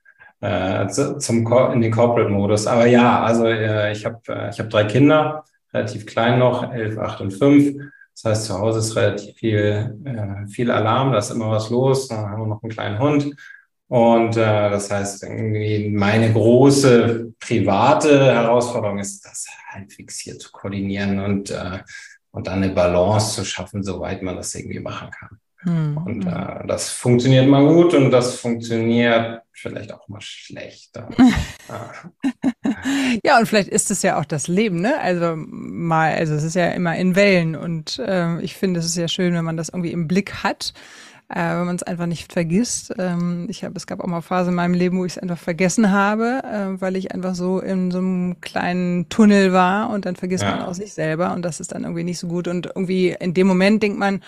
äh, 0.41 0.87
zum 0.87 1.73
in 1.73 1.81
den 1.81 1.91
Corporate-Modus. 1.91 2.69
Aber 2.69 2.87
ja, 2.87 3.21
also 3.25 3.47
äh, 3.47 3.91
ich 3.91 4.05
habe 4.05 4.21
äh, 4.29 4.51
ich 4.51 4.61
hab 4.61 4.71
drei 4.71 4.85
Kinder, 4.85 5.45
relativ 5.75 6.07
klein 6.07 6.39
noch, 6.39 6.73
elf, 6.73 6.99
acht 6.99 7.21
und 7.21 7.33
fünf. 7.33 7.75
Das 8.15 8.25
heißt, 8.25 8.45
zu 8.45 8.59
Hause 8.61 8.79
ist 8.79 8.95
relativ 8.95 9.35
viel, 9.37 9.99
äh, 10.05 10.47
viel 10.47 10.71
Alarm, 10.71 11.11
da 11.11 11.19
ist 11.19 11.31
immer 11.31 11.51
was 11.51 11.69
los. 11.71 12.07
Dann 12.07 12.31
haben 12.31 12.43
wir 12.43 12.47
noch 12.47 12.63
einen 12.63 12.71
kleinen 12.71 13.01
Hund. 13.01 13.35
Und 13.89 14.37
äh, 14.37 14.71
das 14.71 14.93
heißt, 14.93 15.25
irgendwie 15.25 15.91
meine 15.91 16.33
große 16.33 17.35
private 17.41 18.35
Herausforderung 18.35 19.01
ist, 19.01 19.25
das 19.25 19.49
halbwegs 19.69 20.21
hier 20.21 20.39
zu 20.39 20.53
koordinieren 20.53 21.19
und, 21.19 21.51
äh, 21.51 21.81
und 22.31 22.47
dann 22.47 22.63
eine 22.63 22.73
Balance 22.73 23.35
zu 23.35 23.45
schaffen, 23.45 23.83
soweit 23.83 24.23
man 24.23 24.37
das 24.37 24.55
irgendwie 24.55 24.79
machen 24.79 25.11
kann. 25.11 25.42
Mhm. 25.65 25.97
Und 25.97 26.27
äh, 26.27 26.67
das 26.67 26.91
funktioniert 26.91 27.49
mal 27.49 27.67
gut 27.67 27.95
und 27.95 28.11
das 28.11 28.37
funktioniert 28.37 29.43
vielleicht 29.53 29.93
auch 29.93 30.09
mal 30.09 30.21
schlechter. 30.21 31.09
ja, 33.25 33.39
und 33.39 33.47
vielleicht 33.47 33.69
ist 33.69 33.91
es 33.91 34.03
ja 34.03 34.19
auch 34.19 34.25
das 34.25 34.49
Leben, 34.49 34.81
ne? 34.81 34.99
Also 35.01 35.35
mal, 35.37 36.15
also 36.15 36.35
es 36.35 36.43
ist 36.43 36.57
ja 36.57 36.71
immer 36.71 36.97
in 36.97 37.15
Wellen 37.15 37.55
und 37.55 37.99
äh, 38.01 38.41
ich 38.41 38.55
finde, 38.55 38.81
es 38.81 38.87
ist 38.87 38.97
ja 38.97 39.09
schön, 39.09 39.35
wenn 39.35 39.45
man 39.45 39.57
das 39.57 39.69
irgendwie 39.69 39.93
im 39.93 40.09
Blick 40.09 40.43
hat. 40.43 40.73
Äh, 41.29 41.57
wenn 41.57 41.65
man 41.65 41.77
es 41.77 41.83
einfach 41.83 42.05
nicht 42.05 42.31
vergisst. 42.31 42.93
Ähm, 42.99 43.47
ich 43.49 43.65
habe, 43.65 43.75
es 43.77 43.87
gab 43.87 44.01
auch 44.01 44.07
mal 44.07 44.21
Phasen 44.21 44.51
in 44.51 44.57
meinem 44.57 44.75
Leben, 44.75 44.99
wo 44.99 45.07
ich 45.07 45.13
es 45.13 45.19
einfach 45.19 45.39
vergessen 45.39 45.91
habe, 45.91 46.43
äh, 46.45 46.79
weil 46.79 46.95
ich 46.95 47.15
einfach 47.15 47.35
so 47.35 47.59
in 47.59 47.91
so 47.91 47.99
einem 47.99 48.41
kleinen 48.43 49.09
Tunnel 49.09 49.55
war 49.55 49.89
und 49.89 50.05
dann 50.05 50.15
vergisst 50.15 50.45
ja. 50.45 50.51
man 50.51 50.67
auch 50.67 50.75
sich 50.75 50.93
selber 50.93 51.33
und 51.33 51.41
das 51.41 51.59
ist 51.59 51.73
dann 51.73 51.85
irgendwie 51.85 52.05
nicht 52.05 52.19
so 52.19 52.27
gut. 52.27 52.49
Und 52.49 52.67
irgendwie 52.67 53.17
in 53.19 53.33
dem 53.33 53.47
Moment 53.47 53.83
denkt 53.83 53.99
man, 53.99 54.21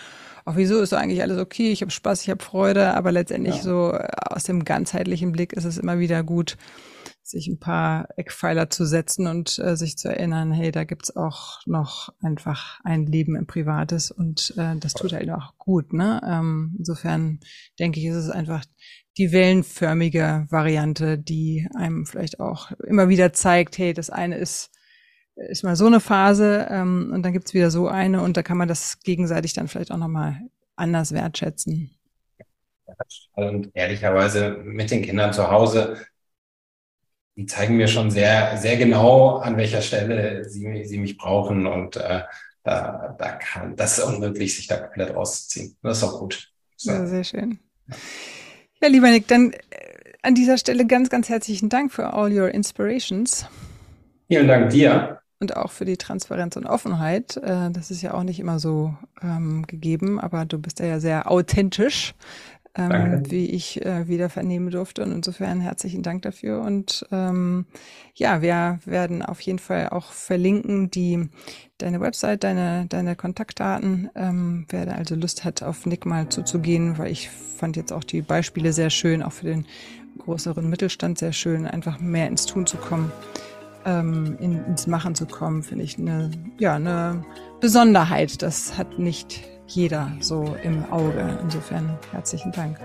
auch 0.44 0.56
wieso 0.56 0.80
ist 0.80 0.90
so 0.90 0.96
eigentlich 0.96 1.22
alles 1.22 1.38
okay, 1.38 1.70
ich 1.72 1.80
habe 1.80 1.90
Spaß, 1.90 2.22
ich 2.22 2.30
habe 2.30 2.42
Freude, 2.42 2.94
aber 2.94 3.12
letztendlich 3.12 3.56
ja. 3.56 3.62
so 3.62 3.92
äh, 3.92 4.08
aus 4.26 4.44
dem 4.44 4.64
ganzheitlichen 4.64 5.32
Blick 5.32 5.52
ist 5.52 5.64
es 5.64 5.78
immer 5.78 5.98
wieder 5.98 6.22
gut, 6.22 6.56
sich 7.22 7.48
ein 7.48 7.58
paar 7.58 8.08
Eckpfeiler 8.16 8.68
zu 8.68 8.84
setzen 8.84 9.26
und 9.26 9.58
äh, 9.58 9.76
sich 9.76 9.96
zu 9.96 10.08
erinnern, 10.08 10.52
hey, 10.52 10.70
da 10.70 10.84
gibt's 10.84 11.16
auch 11.16 11.60
noch 11.66 12.10
einfach 12.20 12.80
ein 12.84 13.06
Leben 13.06 13.34
im 13.34 13.46
Privates 13.46 14.10
und 14.10 14.52
äh, 14.58 14.76
das 14.76 14.92
tut 14.92 15.14
halt 15.14 15.30
auch 15.30 15.56
gut. 15.56 15.94
Ne? 15.94 16.20
Ähm, 16.26 16.74
insofern 16.78 17.40
denke 17.78 17.98
ich, 17.98 18.06
ist 18.06 18.16
es 18.16 18.30
einfach 18.30 18.64
die 19.16 19.32
wellenförmige 19.32 20.46
Variante, 20.50 21.18
die 21.18 21.66
einem 21.74 22.04
vielleicht 22.04 22.40
auch 22.40 22.72
immer 22.86 23.08
wieder 23.08 23.32
zeigt, 23.32 23.78
hey, 23.78 23.94
das 23.94 24.10
eine 24.10 24.36
ist 24.36 24.73
ist 25.36 25.64
mal 25.64 25.76
so 25.76 25.86
eine 25.86 26.00
Phase 26.00 26.66
ähm, 26.70 27.10
und 27.12 27.22
dann 27.22 27.32
gibt's 27.32 27.54
wieder 27.54 27.70
so 27.70 27.88
eine 27.88 28.22
und 28.22 28.36
da 28.36 28.42
kann 28.42 28.56
man 28.56 28.68
das 28.68 29.00
gegenseitig 29.00 29.52
dann 29.52 29.68
vielleicht 29.68 29.90
auch 29.90 29.98
nochmal 29.98 30.40
anders 30.76 31.12
wertschätzen. 31.12 31.90
Und 33.32 33.70
ehrlicherweise 33.74 34.58
mit 34.64 34.90
den 34.90 35.02
Kindern 35.02 35.32
zu 35.32 35.50
Hause 35.50 35.96
die 37.36 37.46
zeigen 37.46 37.76
mir 37.76 37.88
schon 37.88 38.10
sehr, 38.10 38.56
sehr 38.58 38.76
genau, 38.76 39.38
an 39.38 39.56
welcher 39.56 39.82
Stelle 39.82 40.44
sie, 40.48 40.84
sie 40.84 40.98
mich 40.98 41.16
brauchen 41.16 41.66
und 41.66 41.96
äh, 41.96 42.22
da, 42.62 43.14
da 43.18 43.32
kann, 43.32 43.76
das 43.76 43.98
ist 43.98 44.04
unmöglich, 44.04 44.56
sich 44.56 44.66
da 44.66 44.78
komplett 44.78 45.14
rauszuziehen. 45.14 45.76
Das 45.82 45.98
ist 45.98 46.04
auch 46.04 46.20
gut. 46.20 46.50
So. 46.76 46.92
Ja, 46.92 47.06
sehr 47.06 47.24
schön. 47.24 47.58
Ja, 48.80 48.88
lieber 48.88 49.10
Nick, 49.10 49.28
dann 49.28 49.52
äh, 49.52 49.58
an 50.22 50.34
dieser 50.34 50.56
Stelle 50.56 50.86
ganz, 50.86 51.10
ganz 51.10 51.28
herzlichen 51.28 51.68
Dank 51.68 51.92
für 51.92 52.14
all 52.14 52.32
your 52.32 52.48
inspirations. 52.48 53.46
Vielen 54.28 54.48
Dank 54.48 54.70
dir. 54.70 55.20
Und 55.40 55.56
auch 55.56 55.72
für 55.72 55.84
die 55.84 55.96
Transparenz 55.96 56.56
und 56.56 56.66
Offenheit. 56.66 57.36
Äh, 57.36 57.70
das 57.70 57.90
ist 57.90 58.02
ja 58.02 58.14
auch 58.14 58.22
nicht 58.22 58.40
immer 58.40 58.58
so 58.58 58.94
ähm, 59.22 59.66
gegeben, 59.66 60.20
aber 60.20 60.44
du 60.44 60.58
bist 60.58 60.78
ja 60.80 61.00
sehr 61.00 61.30
authentisch 61.30 62.14
ähm, 62.76 63.22
wie 63.30 63.46
ich 63.46 63.84
äh, 63.84 64.08
wieder 64.08 64.28
vernehmen 64.28 64.70
durfte. 64.70 65.02
Und 65.02 65.12
insofern 65.12 65.60
herzlichen 65.60 66.02
Dank 66.02 66.22
dafür. 66.22 66.60
Und 66.62 67.06
ähm, 67.12 67.66
ja, 68.14 68.42
wir 68.42 68.80
werden 68.84 69.22
auf 69.22 69.40
jeden 69.40 69.58
Fall 69.60 69.90
auch 69.90 70.12
verlinken 70.12 70.90
die 70.90 71.28
deine 71.78 72.00
Website, 72.00 72.42
deine, 72.42 72.86
deine 72.88 73.14
Kontaktdaten. 73.14 74.10
Ähm, 74.14 74.66
wer 74.70 74.86
da 74.86 74.92
also 74.92 75.14
Lust 75.14 75.44
hat, 75.44 75.62
auf 75.62 75.86
Nick 75.86 76.04
mal 76.04 76.28
zuzugehen, 76.28 76.98
weil 76.98 77.12
ich 77.12 77.30
fand 77.30 77.76
jetzt 77.76 77.92
auch 77.92 78.04
die 78.04 78.22
Beispiele 78.22 78.72
sehr 78.72 78.90
schön, 78.90 79.22
auch 79.22 79.32
für 79.32 79.46
den 79.46 79.66
größeren 80.18 80.68
Mittelstand 80.68 81.18
sehr 81.18 81.32
schön, 81.32 81.66
einfach 81.66 82.00
mehr 82.00 82.28
ins 82.28 82.46
Tun 82.46 82.66
zu 82.66 82.76
kommen. 82.76 83.12
Ähm, 83.86 84.36
in, 84.40 84.64
ins 84.64 84.86
Machen 84.86 85.14
zu 85.14 85.26
kommen, 85.26 85.62
finde 85.62 85.84
ich 85.84 85.98
eine, 85.98 86.30
ja, 86.58 86.76
eine 86.76 87.24
Besonderheit. 87.60 88.42
Das 88.42 88.78
hat 88.78 88.98
nicht 88.98 89.42
jeder 89.66 90.10
so 90.20 90.56
im 90.62 90.84
Auge. 90.90 91.38
Insofern 91.42 91.98
herzlichen 92.12 92.52
Dank. 92.52 92.78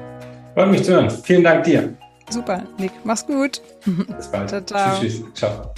Freut 0.54 0.72
mich 0.72 0.84
zu 0.84 0.94
hören. 0.94 1.10
Vielen 1.10 1.44
Dank 1.44 1.64
dir. 1.64 1.96
Super, 2.30 2.64
Nick. 2.78 2.92
Mach's 3.04 3.26
gut. 3.26 3.62
Bis 3.86 4.28
bald. 4.28 4.50
ciao, 4.50 4.62
ciao. 4.62 5.00
Tschüss, 5.00 5.22
tschüss. 5.22 5.34
Ciao. 5.34 5.74